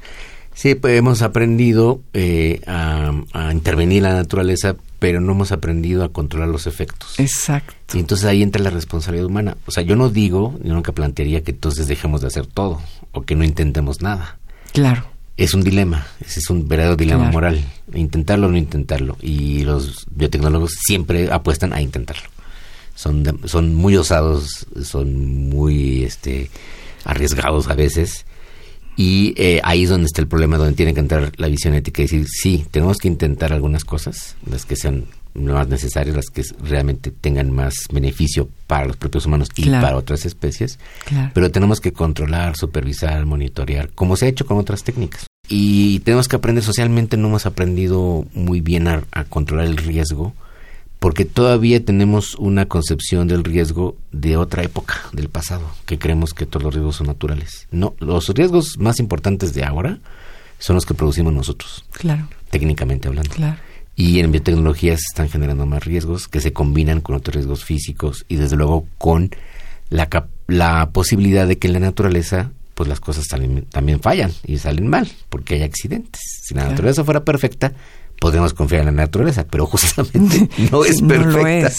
Sí, 0.54 0.76
pues 0.76 0.96
hemos 0.96 1.20
aprendido 1.20 2.00
eh, 2.14 2.60
a, 2.66 3.12
intervenir 3.52 4.04
la 4.04 4.14
naturaleza, 4.14 4.76
pero 5.00 5.20
no 5.20 5.32
hemos 5.32 5.52
aprendido 5.52 6.04
a 6.04 6.12
controlar 6.12 6.48
los 6.48 6.66
efectos. 6.66 7.18
Exacto. 7.18 7.74
Y 7.96 8.00
entonces 8.00 8.26
ahí 8.26 8.42
entra 8.42 8.62
la 8.62 8.70
responsabilidad 8.70 9.26
humana. 9.26 9.56
O 9.66 9.72
sea, 9.72 9.82
yo 9.82 9.96
no 9.96 10.08
digo, 10.08 10.58
yo 10.62 10.72
nunca 10.72 10.92
plantearía 10.92 11.42
que 11.42 11.50
entonces 11.50 11.88
dejemos 11.88 12.20
de 12.20 12.28
hacer 12.28 12.46
todo 12.46 12.80
o 13.12 13.22
que 13.22 13.34
no 13.34 13.44
intentemos 13.44 14.00
nada. 14.00 14.38
Claro. 14.72 15.13
Es 15.36 15.54
un 15.54 15.62
dilema, 15.62 16.06
ese 16.20 16.38
es 16.40 16.48
un 16.50 16.68
verdadero 16.68 16.96
dilema 16.96 17.30
moral, 17.30 17.64
intentarlo 17.92 18.46
o 18.46 18.50
no 18.50 18.56
intentarlo. 18.56 19.16
Y 19.20 19.64
los 19.64 20.06
biotecnólogos 20.10 20.72
siempre 20.80 21.32
apuestan 21.32 21.72
a 21.72 21.82
intentarlo. 21.82 22.28
Son, 22.94 23.40
son 23.44 23.74
muy 23.74 23.96
osados, 23.96 24.66
son 24.82 25.48
muy 25.48 26.04
este, 26.04 26.50
arriesgados 27.04 27.68
a 27.68 27.74
veces 27.74 28.24
y 28.96 29.34
eh, 29.36 29.60
ahí 29.64 29.82
es 29.82 29.90
donde 29.90 30.06
está 30.06 30.20
el 30.20 30.28
problema, 30.28 30.56
donde 30.56 30.74
tiene 30.74 30.94
que 30.94 31.00
entrar 31.00 31.32
la 31.36 31.48
visión 31.48 31.74
ética 31.74 32.02
y 32.02 32.04
decir, 32.04 32.26
sí, 32.28 32.64
tenemos 32.70 32.98
que 32.98 33.08
intentar 33.08 33.52
algunas 33.52 33.84
cosas, 33.84 34.36
las 34.48 34.64
que 34.64 34.76
sean 34.76 35.06
más 35.34 35.68
necesarias, 35.68 36.16
las 36.16 36.26
que 36.26 36.42
realmente 36.62 37.10
tengan 37.10 37.50
más 37.50 37.74
beneficio 37.92 38.48
para 38.66 38.86
los 38.86 38.96
propios 38.96 39.26
humanos 39.26 39.48
y 39.56 39.68
para 39.68 39.96
otras 39.96 40.24
especies, 40.24 40.78
pero 41.32 41.50
tenemos 41.50 41.80
que 41.80 41.92
controlar, 41.92 42.56
supervisar, 42.56 43.26
monitorear, 43.26 43.90
como 43.90 44.16
se 44.16 44.26
ha 44.26 44.28
hecho 44.28 44.46
con 44.46 44.58
otras 44.58 44.84
técnicas. 44.84 45.26
Y 45.48 46.00
tenemos 46.00 46.28
que 46.28 46.36
aprender 46.36 46.64
socialmente, 46.64 47.16
no 47.16 47.28
hemos 47.28 47.46
aprendido 47.46 48.26
muy 48.34 48.60
bien 48.60 48.88
a 48.88 49.24
controlar 49.28 49.66
el 49.66 49.76
riesgo 49.76 50.34
porque 51.04 51.26
todavía 51.26 51.84
tenemos 51.84 52.34
una 52.36 52.64
concepción 52.64 53.28
del 53.28 53.44
riesgo 53.44 53.94
de 54.10 54.38
otra 54.38 54.62
época, 54.62 55.02
del 55.12 55.28
pasado, 55.28 55.70
que 55.84 55.98
creemos 55.98 56.32
que 56.32 56.46
todos 56.46 56.62
los 56.62 56.72
riesgos 56.72 56.96
son 56.96 57.08
naturales. 57.08 57.68
No, 57.70 57.92
los 57.98 58.30
riesgos 58.30 58.78
más 58.78 58.98
importantes 59.00 59.52
de 59.52 59.64
ahora 59.64 59.98
son 60.58 60.76
los 60.76 60.86
que 60.86 60.94
producimos 60.94 61.34
nosotros. 61.34 61.84
Claro. 61.92 62.26
Técnicamente 62.48 63.08
hablando. 63.08 63.34
Claro. 63.34 63.58
Y 63.96 64.20
en 64.20 64.32
biotecnología 64.32 64.96
se 64.96 65.04
están 65.10 65.28
generando 65.28 65.66
más 65.66 65.84
riesgos 65.84 66.28
que 66.28 66.40
se 66.40 66.52
combinan 66.52 67.00
con 67.00 67.14
otros 67.14 67.34
riesgos 67.34 67.64
físicos 67.64 68.24
y 68.28 68.36
desde 68.36 68.56
luego 68.56 68.86
con 68.98 69.30
la, 69.88 70.08
la 70.48 70.90
posibilidad 70.90 71.46
de 71.46 71.58
que 71.58 71.68
en 71.68 71.74
la 71.74 71.80
naturaleza 71.80 72.50
pues 72.74 72.88
las 72.88 72.98
cosas 72.98 73.28
también 73.28 74.00
fallan 74.00 74.32
y 74.44 74.58
salen 74.58 74.88
mal 74.88 75.08
porque 75.28 75.54
hay 75.54 75.62
accidentes. 75.62 76.20
Si 76.42 76.54
la 76.54 76.68
naturaleza 76.68 77.04
fuera 77.04 77.24
perfecta, 77.24 77.72
podemos 78.18 78.54
confiar 78.54 78.80
en 78.80 78.86
la 78.86 78.92
naturaleza, 78.92 79.46
pero 79.48 79.66
justamente 79.66 80.48
no 80.70 80.84
es 80.84 81.00
perfecta. 81.02 81.70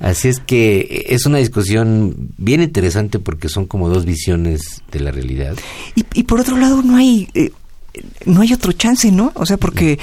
Así 0.00 0.28
es 0.28 0.40
que 0.40 1.06
es 1.08 1.26
una 1.26 1.38
discusión 1.38 2.32
bien 2.36 2.62
interesante 2.62 3.18
porque 3.18 3.48
son 3.48 3.66
como 3.66 3.88
dos 3.88 4.04
visiones 4.04 4.82
de 4.90 5.00
la 5.00 5.10
realidad. 5.10 5.56
Y, 5.94 6.24
por 6.24 6.40
otro 6.40 6.56
lado, 6.56 6.82
no 6.82 6.96
hay... 6.96 7.28
Eh, 7.34 7.52
no 8.24 8.42
hay 8.42 8.52
otro 8.52 8.70
chance, 8.70 9.10
¿no? 9.10 9.32
O 9.34 9.44
sea, 9.44 9.56
porque 9.56 9.98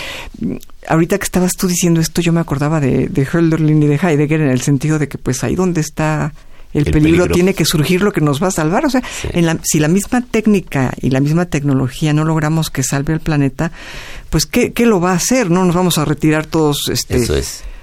ahorita 0.88 1.17
que 1.17 1.23
estabas 1.23 1.54
tú 1.54 1.67
diciendo 1.67 2.00
esto, 2.00 2.21
yo 2.21 2.34
me 2.34 2.39
acordaba 2.39 2.80
de, 2.80 3.08
de 3.08 3.28
Hölderlin 3.32 3.84
y 3.84 3.88
de 3.88 3.95
Heidegger 3.95 4.41
en 4.41 4.50
el 4.50 4.62
sentido 4.62 5.00
de 5.00 5.08
que 5.08 5.17
pues 5.17 5.43
ahí 5.43 5.56
donde 5.56 5.82
está 5.82 6.34
el, 6.73 6.86
peligro, 6.91 7.28
tiene 7.28 7.54
que 7.54 7.65
surgir 7.65 8.02
lo 8.02 8.12
que 8.12 8.21
nos 8.21 8.41
va 8.41 8.47
a 8.47 8.52
salvar. 8.52 8.86
O 8.86 8.89
sea, 8.89 9.02
en 9.32 9.45
la, 9.45 9.58
si 9.63 9.80
la 9.80 9.88
misma 9.88 10.21
técnica 10.21 10.93
y 11.02 11.10
la 11.10 11.19
misma 11.19 11.45
tecnología 11.45 12.13
no 12.13 12.23
logramos 12.23 12.69
que 12.69 12.84
salve 12.84 13.13
el 13.13 13.19
planeta, 13.19 13.71
pues 14.30 14.45
¿qué, 14.45 14.73
qué 14.73 14.86
lo 14.86 15.00
va 15.00 15.12
a 15.12 15.15
hacer? 15.15 15.50
No 15.50 15.65
nos 15.65 15.76
vamos 15.76 15.97
a 15.97 16.06
retirar 16.06 16.45
todos 16.45 16.89
este, 16.89 17.26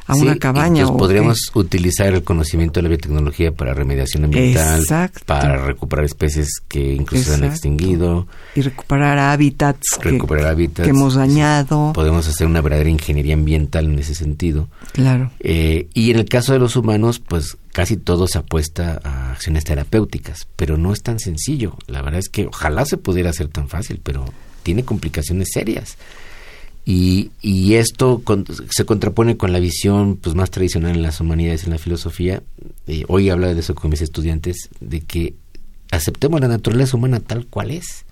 a 0.06 0.14
una 0.14 0.36
cabaña. 0.36 0.86
Pues 0.86 0.98
podríamos 0.98 1.50
utilizar 1.54 2.12
el 2.12 2.22
conocimiento 2.22 2.78
de 2.78 2.82
la 2.82 2.88
biotecnología 2.88 3.52
para 3.52 3.74
remediación 3.74 4.24
ambiental, 4.24 4.84
para 5.26 5.64
recuperar 5.64 6.04
especies 6.04 6.60
que 6.68 6.94
incluso 6.94 7.30
se 7.30 7.34
han 7.34 7.44
extinguido. 7.44 8.26
Y 8.54 8.60
recuperar 8.60 9.18
hábitats, 9.18 9.98
recuperar 10.00 10.46
hábitats 10.46 10.84
que 10.84 10.90
hemos 10.90 11.14
dañado. 11.14 11.92
Podemos 11.94 12.28
hacer 12.28 12.46
una 12.46 12.60
verdadera 12.60 12.90
ingeniería 12.90 13.34
ambiental 13.34 13.86
en 13.86 13.98
ese 13.98 14.14
sentido. 14.14 14.68
Claro. 14.92 15.30
Eh, 15.40 15.88
y 15.94 16.10
en 16.10 16.18
el 16.18 16.26
caso 16.26 16.52
de 16.52 16.58
los 16.58 16.76
humanos, 16.76 17.18
pues 17.20 17.56
casi 17.72 17.96
todo 17.96 18.28
se 18.28 18.38
apuesta 18.38 19.00
a 19.02 19.32
acciones 19.32 19.64
terapéuticas, 19.64 20.46
pero 20.56 20.76
no 20.76 20.92
es 20.92 21.02
tan 21.02 21.18
sencillo. 21.18 21.76
La 21.86 22.02
verdad 22.02 22.20
es 22.20 22.28
que 22.28 22.46
ojalá 22.46 22.84
se 22.84 22.98
pudiera 22.98 23.30
hacer 23.30 23.48
tan 23.48 23.68
fácil, 23.68 24.00
pero 24.02 24.24
tiene 24.62 24.84
complicaciones 24.84 25.48
serias. 25.52 25.96
Y, 26.86 27.30
y 27.40 27.74
esto 27.74 28.22
se 28.70 28.84
contrapone 28.84 29.38
con 29.38 29.52
la 29.52 29.58
visión 29.58 30.16
pues 30.16 30.34
más 30.34 30.50
tradicional 30.50 30.94
en 30.94 31.02
las 31.02 31.20
humanidades 31.20 31.64
en 31.64 31.70
la 31.70 31.78
filosofía. 31.78 32.42
Eh, 32.86 33.04
hoy 33.08 33.30
hablo 33.30 33.52
de 33.52 33.58
eso 33.58 33.74
con 33.74 33.90
mis 33.90 34.02
estudiantes, 34.02 34.68
de 34.80 35.00
que 35.00 35.34
aceptemos 35.90 36.40
la 36.40 36.48
naturaleza 36.48 36.96
humana 36.96 37.20
tal 37.20 37.46
cual 37.46 37.70
es. 37.70 38.04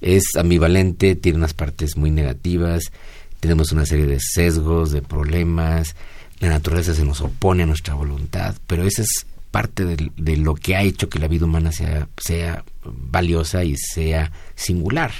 Es 0.00 0.36
ambivalente, 0.36 1.16
tiene 1.16 1.38
unas 1.38 1.54
partes 1.54 1.96
muy 1.96 2.10
negativas, 2.10 2.92
tenemos 3.40 3.72
una 3.72 3.86
serie 3.86 4.06
de 4.06 4.20
sesgos, 4.20 4.92
de 4.92 5.00
problemas, 5.00 5.96
la 6.40 6.50
naturaleza 6.50 6.94
se 6.94 7.04
nos 7.04 7.20
opone 7.20 7.62
a 7.62 7.66
nuestra 7.66 7.94
voluntad, 7.94 8.54
pero 8.66 8.84
esa 8.84 9.02
es 9.02 9.26
parte 9.50 9.84
de, 9.84 10.12
de 10.16 10.36
lo 10.36 10.54
que 10.54 10.76
ha 10.76 10.82
hecho 10.82 11.08
que 11.08 11.18
la 11.18 11.26
vida 11.26 11.46
humana 11.46 11.72
sea, 11.72 12.06
sea 12.18 12.64
valiosa 12.84 13.64
y 13.64 13.76
sea 13.76 14.30
singular 14.54 15.10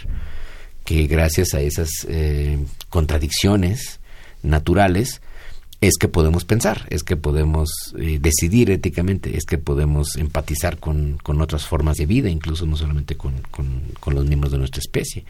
que 0.88 1.06
gracias 1.06 1.52
a 1.52 1.60
esas 1.60 1.90
eh, 2.08 2.56
contradicciones 2.88 4.00
naturales 4.42 5.20
es 5.82 5.98
que 6.00 6.08
podemos 6.08 6.46
pensar, 6.46 6.86
es 6.88 7.02
que 7.02 7.14
podemos 7.14 7.68
eh, 7.98 8.18
decidir 8.18 8.70
éticamente, 8.70 9.36
es 9.36 9.44
que 9.44 9.58
podemos 9.58 10.16
empatizar 10.16 10.78
con, 10.78 11.18
con, 11.22 11.42
otras 11.42 11.66
formas 11.66 11.98
de 11.98 12.06
vida, 12.06 12.30
incluso 12.30 12.64
no 12.64 12.74
solamente 12.74 13.18
con, 13.18 13.34
con 13.50 14.14
los 14.14 14.24
miembros 14.24 14.50
de 14.50 14.58
nuestra 14.58 14.80
especie 14.80 15.26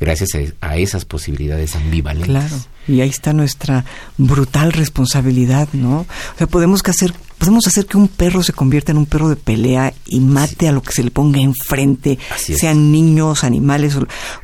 gracias 0.00 0.30
a, 0.60 0.76
esas 0.76 1.04
posibilidades 1.04 1.74
ambivalentes. 1.74 2.30
Claro, 2.30 2.56
y 2.86 3.00
ahí 3.00 3.08
está 3.08 3.32
nuestra 3.32 3.84
brutal 4.16 4.72
responsabilidad, 4.72 5.68
¿no? 5.72 6.00
O 6.00 6.06
sea, 6.38 6.46
podemos 6.46 6.82
hacer 6.84 7.12
podemos 7.38 7.66
hacer 7.66 7.86
que 7.86 7.96
un 7.96 8.08
perro 8.08 8.42
se 8.42 8.52
convierta 8.52 8.92
en 8.92 8.98
un 8.98 9.06
perro 9.06 9.28
de 9.28 9.36
pelea 9.36 9.94
y 10.06 10.20
mate 10.20 10.68
a 10.68 10.72
lo 10.72 10.82
que 10.82 10.92
se 10.92 11.02
le 11.02 11.10
ponga 11.10 11.40
enfrente, 11.40 12.18
sean 12.36 12.92
niños, 12.92 13.44
animales, 13.44 13.96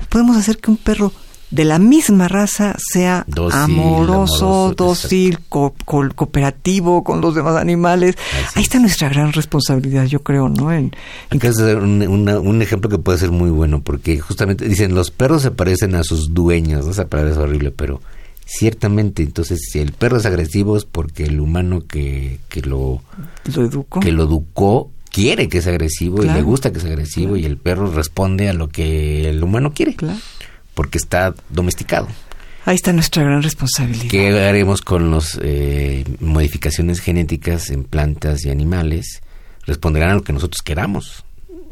podemos 0.09 0.37
hacer 0.37 0.59
que 0.59 0.71
un 0.71 0.77
perro 0.77 1.13
de 1.55 1.65
la 1.65 1.79
misma 1.79 2.27
raza 2.27 2.75
sea 2.79 3.25
amoroso, 3.53 4.75
dócil, 4.77 5.39
cooperativo 5.49 7.05
con 7.05 7.21
los 7.21 7.35
demás 7.35 7.57
animales. 7.57 8.17
Ahí 8.55 8.65
está 8.65 8.81
nuestra 8.81 9.09
gran 9.09 9.33
responsabilidad, 9.33 10.05
yo 10.07 10.21
creo, 10.23 10.49
¿no? 10.49 10.73
En, 10.73 10.93
un, 11.31 12.29
un, 12.29 12.63
ejemplo 12.63 12.91
que 12.91 12.99
puede 12.99 13.19
ser 13.19 13.31
muy 13.31 13.51
bueno, 13.51 13.83
porque 13.83 14.19
justamente 14.19 14.69
dicen, 14.69 14.95
los 14.95 15.13
perros 15.13 15.43
se 15.43 15.53
parecen 15.53 15.95
a 15.95 16.03
sus 16.03 16.35
dueños, 16.35 16.87
¿no? 16.87 16.91
esa 16.91 17.07
palabra 17.07 17.33
es 17.33 17.39
horrible, 17.39 17.71
pero 17.71 18.01
ciertamente, 18.45 19.23
entonces, 19.23 19.61
si 19.71 19.79
el 19.79 19.93
perro 19.93 20.17
es 20.19 20.27
agresivo 20.27 20.77
es 20.77 20.85
porque 20.85 21.25
el 21.25 21.41
humano 21.41 21.87
que, 21.87 22.39
que 22.49 22.61
lo, 22.63 23.03
educó. 23.47 24.01
que 24.01 24.13
lo 24.13 24.25
educó 24.25 24.91
quiere 25.11 25.49
que 25.49 25.63
sea 25.63 25.73
agresivo 25.73 26.25
y 26.25 26.29
le 26.29 26.43
gusta 26.43 26.73
que 26.73 26.81
sea 26.81 26.91
agresivo 26.91 27.37
y 27.37 27.45
el 27.45 27.57
perro 27.57 27.93
responde 27.93 28.49
a 28.49 28.53
lo 28.53 28.69
que 28.69 29.29
el 29.31 29.43
humano 29.45 29.73
quiere. 29.73 29.95
Claro 29.95 30.19
porque 30.75 30.99
está 30.99 31.35
domesticado. 31.49 32.09
Ahí 32.67 32.77
está 32.77 32.93
nuestra 32.93 33.23
gran 33.23 33.43
responsabilidad. 33.43 34.11
¿Qué 34.11 34.29
haremos 34.41 34.83
con 34.83 35.11
las 35.11 35.39
eh, 35.43 36.05
modificaciones 36.21 37.01
genéticas 37.01 37.71
en 37.71 37.85
plantas 37.85 38.45
y 38.45 38.51
animales? 38.51 39.23
Responderán 39.67 40.11
a 40.11 40.15
lo 40.15 40.23
que 40.23 40.33
nosotros 40.33 40.63
queramos. 40.63 41.25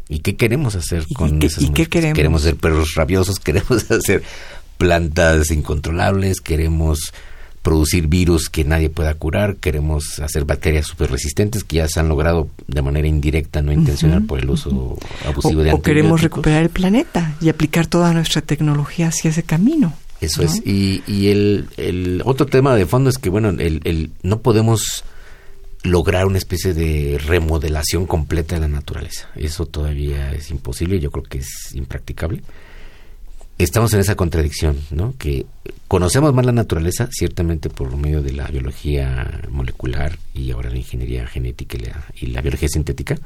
¿Y 0.07 0.19
qué 0.19 0.35
queremos 0.35 0.75
hacer 0.75 1.05
con 1.15 1.39
qué, 1.39 1.47
esas 1.47 1.63
¿y 1.63 1.69
qué 1.71 1.87
queremos? 1.87 2.15
Queremos 2.15 2.41
ser 2.43 2.55
perros 2.55 2.93
rabiosos, 2.95 3.39
queremos 3.43 3.89
hacer 3.89 4.23
plantas 4.77 5.51
incontrolables, 5.51 6.41
queremos 6.41 7.13
producir 7.63 8.07
virus 8.07 8.49
que 8.49 8.65
nadie 8.65 8.89
pueda 8.89 9.13
curar, 9.15 9.55
queremos 9.55 10.19
hacer 10.19 10.43
bacterias 10.43 10.85
súper 10.85 11.09
resistentes 11.09 11.63
que 11.63 11.77
ya 11.77 11.87
se 11.87 11.99
han 11.99 12.09
logrado 12.09 12.49
de 12.67 12.81
manera 12.81 13.07
indirecta, 13.07 13.61
no 13.61 13.71
intencional, 13.71 14.23
por 14.23 14.39
el 14.39 14.49
uso 14.49 14.97
abusivo 15.25 15.63
de 15.63 15.71
antibióticos. 15.71 15.79
O 15.79 15.81
queremos 15.81 16.21
recuperar 16.21 16.63
el 16.63 16.69
planeta 16.69 17.35
y 17.39 17.47
aplicar 17.47 17.87
toda 17.87 18.13
nuestra 18.13 18.41
tecnología 18.41 19.07
hacia 19.07 19.31
ese 19.31 19.43
camino. 19.43 19.93
Eso 20.19 20.43
es. 20.43 20.61
Y, 20.65 21.03
y 21.07 21.29
el, 21.29 21.67
el, 21.77 22.21
otro 22.25 22.45
tema 22.45 22.75
de 22.75 22.85
fondo 22.85 23.09
es 23.09 23.17
que, 23.17 23.29
bueno, 23.29 23.49
el, 23.49 23.81
el, 23.85 24.11
no 24.23 24.41
podemos 24.41 25.05
lograr 25.83 26.25
una 26.25 26.37
especie 26.37 26.73
de 26.73 27.17
remodelación 27.25 28.05
completa 28.05 28.55
de 28.55 28.61
la 28.61 28.67
naturaleza. 28.67 29.29
Eso 29.35 29.65
todavía 29.65 30.33
es 30.33 30.51
imposible, 30.51 30.99
yo 30.99 31.11
creo 31.11 31.23
que 31.23 31.39
es 31.39 31.73
impracticable 31.73 32.41
estamos 33.57 33.93
en 33.93 33.99
esa 33.99 34.15
contradicción, 34.15 34.77
¿no? 34.91 35.13
Que 35.17 35.45
conocemos 35.87 36.33
más 36.33 36.45
la 36.45 36.51
naturaleza, 36.51 37.09
ciertamente 37.11 37.69
por 37.69 37.95
medio 37.95 38.21
de 38.21 38.33
la 38.33 38.47
biología 38.47 39.41
molecular 39.49 40.17
y 40.33 40.51
ahora 40.51 40.69
la 40.69 40.77
ingeniería 40.77 41.27
genética 41.27 41.77
y 42.15 42.27
la, 42.27 42.41
biología 42.41 42.69
sintética, 42.69 43.17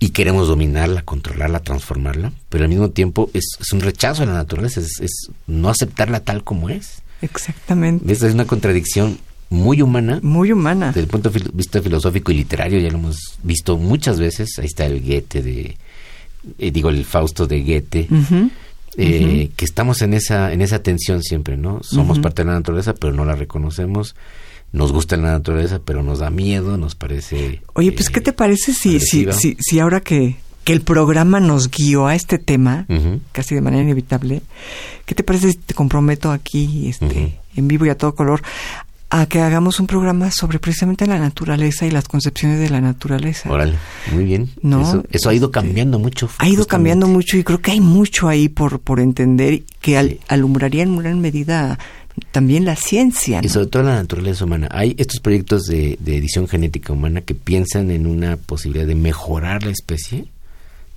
y 0.00 0.10
queremos 0.10 0.48
dominarla, 0.48 1.02
controlarla, 1.02 1.60
transformarla, 1.60 2.32
pero 2.48 2.64
al 2.64 2.70
mismo 2.70 2.90
tiempo 2.90 3.30
es, 3.32 3.56
un 3.72 3.80
rechazo 3.80 4.24
a 4.24 4.26
la 4.26 4.34
naturaleza, 4.34 4.80
es, 4.80 5.30
no 5.46 5.68
aceptarla 5.68 6.20
tal 6.20 6.42
como 6.44 6.68
es. 6.68 7.02
Exactamente. 7.22 8.12
Esa 8.12 8.26
es 8.26 8.34
una 8.34 8.44
contradicción 8.46 9.18
muy 9.48 9.80
humana. 9.80 10.18
Muy 10.22 10.52
humana. 10.52 10.88
Desde 10.88 11.02
el 11.02 11.06
punto 11.06 11.30
de 11.30 11.40
vista 11.54 11.80
filosófico 11.80 12.32
y 12.32 12.36
literario, 12.36 12.80
ya 12.80 12.90
lo 12.90 12.98
hemos 12.98 13.38
visto 13.42 13.78
muchas 13.78 14.18
veces. 14.18 14.58
Ahí 14.58 14.66
está 14.66 14.84
el 14.84 15.00
Goethe 15.00 15.42
de, 15.42 15.76
eh, 16.58 16.70
digo, 16.70 16.90
el 16.90 17.04
Fausto 17.04 17.46
de 17.46 17.62
Goethe. 17.62 18.08
Eh, 18.96 19.50
que 19.56 19.64
estamos 19.64 20.02
en 20.02 20.14
esa 20.14 20.52
en 20.52 20.62
esa 20.62 20.82
tensión 20.82 21.22
siempre, 21.22 21.56
¿no? 21.56 21.82
Somos 21.82 22.18
parte 22.18 22.42
de 22.42 22.48
la 22.48 22.54
naturaleza, 22.54 22.94
pero 22.94 23.12
no 23.12 23.24
la 23.24 23.34
reconocemos. 23.34 24.14
Nos 24.72 24.92
gusta 24.92 25.16
la 25.16 25.30
naturaleza, 25.30 25.80
pero 25.84 26.02
nos 26.02 26.18
da 26.18 26.30
miedo, 26.30 26.76
nos 26.76 26.94
parece. 26.96 27.62
Oye, 27.74 27.92
pues, 27.92 28.10
¿qué 28.10 28.20
te 28.20 28.32
parece 28.32 28.72
si, 28.74 28.98
si, 28.98 29.30
si, 29.32 29.56
si, 29.60 29.78
ahora 29.78 30.00
que, 30.00 30.36
que 30.64 30.72
el 30.72 30.80
programa 30.80 31.38
nos 31.38 31.70
guió 31.70 32.08
a 32.08 32.16
este 32.16 32.38
tema, 32.38 32.86
casi 33.30 33.54
de 33.54 33.60
manera 33.60 33.84
inevitable, 33.84 34.42
¿qué 35.06 35.14
te 35.14 35.22
parece 35.22 35.52
si 35.52 35.58
te 35.58 35.74
comprometo 35.74 36.32
aquí, 36.32 36.88
este, 36.88 37.38
en 37.54 37.68
vivo 37.68 37.86
y 37.86 37.90
a 37.90 37.96
todo 37.96 38.16
color, 38.16 38.42
a 39.16 39.26
que 39.26 39.38
hagamos 39.38 39.78
un 39.78 39.86
programa 39.86 40.32
sobre 40.32 40.58
precisamente 40.58 41.06
la 41.06 41.20
naturaleza 41.20 41.86
y 41.86 41.90
las 41.92 42.08
concepciones 42.08 42.58
de 42.58 42.68
la 42.68 42.80
naturaleza. 42.80 43.48
Órale, 43.48 43.74
muy 44.12 44.24
bien. 44.24 44.50
¿No? 44.60 45.04
Eso, 45.08 45.28
ha 45.28 45.34
ido 45.34 45.52
cambiando 45.52 46.00
mucho. 46.00 46.28
Ha 46.38 46.48
ido 46.48 46.66
cambiando 46.66 47.06
mucho 47.06 47.36
y 47.36 47.44
creo 47.44 47.60
que 47.60 47.70
hay 47.70 47.80
mucho 47.80 48.26
ahí 48.26 48.48
por, 48.48 48.80
por 48.80 48.98
entender 48.98 49.62
que 49.80 50.18
alumbraría 50.26 50.82
en 50.82 50.98
gran 50.98 51.20
medida 51.20 51.78
también 52.32 52.64
la 52.64 52.74
ciencia. 52.74 53.38
Y 53.40 53.48
sobre 53.50 53.68
todo 53.68 53.84
la 53.84 53.94
naturaleza 53.94 54.46
humana. 54.46 54.66
Hay 54.72 54.96
estos 54.98 55.20
proyectos 55.20 55.66
de, 55.66 55.92
edición 56.04 56.48
genética 56.48 56.92
humana 56.92 57.20
que 57.20 57.36
piensan 57.36 57.92
en 57.92 58.08
una 58.08 58.36
posibilidad 58.36 58.86
de 58.86 58.96
mejorar 58.96 59.62
la 59.62 59.70
especie 59.70 60.24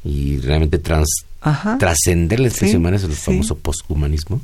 y 0.03 0.38
realmente 0.38 0.80
trascender 0.80 2.39
la 2.39 2.47
especie 2.47 2.77
humana, 2.77 2.97
es 2.97 3.03
el 3.03 3.12
famoso 3.12 3.56
posthumanismo 3.60 4.41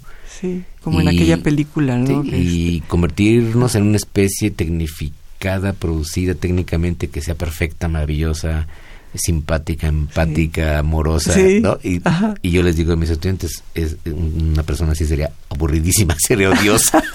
como 0.82 1.02
en 1.02 1.08
aquella 1.08 1.38
película, 1.38 1.98
¿no? 1.98 2.24
y 2.24 2.82
convertirnos 2.88 3.76
en 3.76 3.84
una 3.84 3.98
especie 3.98 4.52
tecnificada, 4.52 5.74
producida 5.74 6.36
técnicamente, 6.36 7.10
que 7.10 7.22
sea 7.22 7.36
perfecta, 7.36 7.88
maravillosa, 7.88 8.68
simpática, 9.14 9.88
empática, 9.88 10.80
amorosa, 10.80 11.36
¿no? 11.62 11.78
Y, 11.84 12.02
y, 12.42 12.52
yo 12.52 12.64
les 12.64 12.76
digo 12.76 12.94
a 12.94 12.96
mis 12.96 13.10
estudiantes, 13.10 13.64
es 13.76 13.98
una 14.06 14.64
persona 14.64 14.94
así 14.94 15.06
sería 15.06 15.32
aburridísima, 15.50 16.16
sería 16.28 16.50
odiosa. 16.50 17.04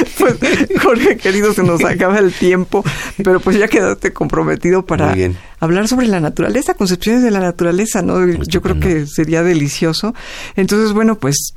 pues, 0.18 0.36
Jorge, 0.82 1.16
querido, 1.16 1.52
se 1.52 1.62
nos 1.62 1.84
acaba 1.84 2.18
el 2.18 2.32
tiempo, 2.32 2.84
pero 3.22 3.40
pues 3.40 3.58
ya 3.58 3.68
quedaste 3.68 4.12
comprometido 4.12 4.84
para 4.84 5.14
hablar 5.58 5.88
sobre 5.88 6.06
la 6.06 6.20
naturaleza, 6.20 6.74
concepciones 6.74 7.22
de 7.22 7.30
la 7.30 7.40
naturaleza, 7.40 8.02
¿no? 8.02 8.26
Yo 8.26 8.62
creo 8.62 8.80
que 8.80 9.06
sería 9.06 9.42
delicioso. 9.42 10.14
Entonces, 10.56 10.92
bueno, 10.92 11.18
pues 11.18 11.54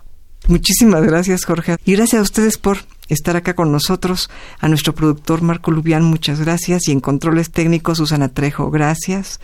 Muchísimas 0.47 1.03
gracias, 1.03 1.45
Jorge. 1.45 1.77
Y 1.85 1.93
gracias 1.93 2.19
a 2.19 2.23
ustedes 2.23 2.57
por 2.57 2.79
estar 3.09 3.35
acá 3.35 3.53
con 3.53 3.71
nosotros. 3.71 4.29
A 4.59 4.67
nuestro 4.67 4.93
productor 4.93 5.41
Marco 5.41 5.71
Lubián, 5.71 6.03
muchas 6.03 6.41
gracias. 6.41 6.87
Y 6.87 6.91
en 6.91 6.99
controles 6.99 7.51
técnicos, 7.51 7.97
Susana 7.97 8.29
Trejo, 8.29 8.69
gracias. 8.69 9.39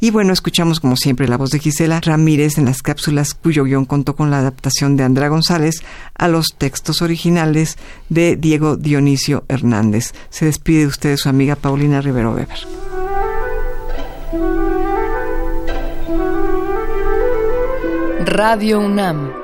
Y 0.00 0.10
bueno, 0.10 0.32
escuchamos 0.32 0.80
como 0.80 0.96
siempre 0.96 1.28
la 1.28 1.36
voz 1.36 1.50
de 1.50 1.60
Gisela 1.60 2.00
Ramírez 2.00 2.58
en 2.58 2.66
las 2.66 2.82
cápsulas 2.82 3.34
cuyo 3.34 3.64
guion 3.64 3.86
contó 3.86 4.16
con 4.16 4.30
la 4.30 4.38
adaptación 4.38 4.96
de 4.96 5.04
Andrea 5.04 5.28
González 5.28 5.82
a 6.14 6.28
los 6.28 6.54
textos 6.56 7.02
originales 7.02 7.78
de 8.08 8.36
Diego 8.36 8.76
Dionisio 8.76 9.44
Hernández. 9.48 10.12
Se 10.30 10.44
despide 10.44 10.80
de 10.80 10.86
ustedes 10.86 11.20
su 11.20 11.28
amiga 11.28 11.56
Paulina 11.56 12.00
Rivero 12.00 12.32
Weber. 12.32 12.58
Radio 18.26 18.80
UNAM 18.80 19.43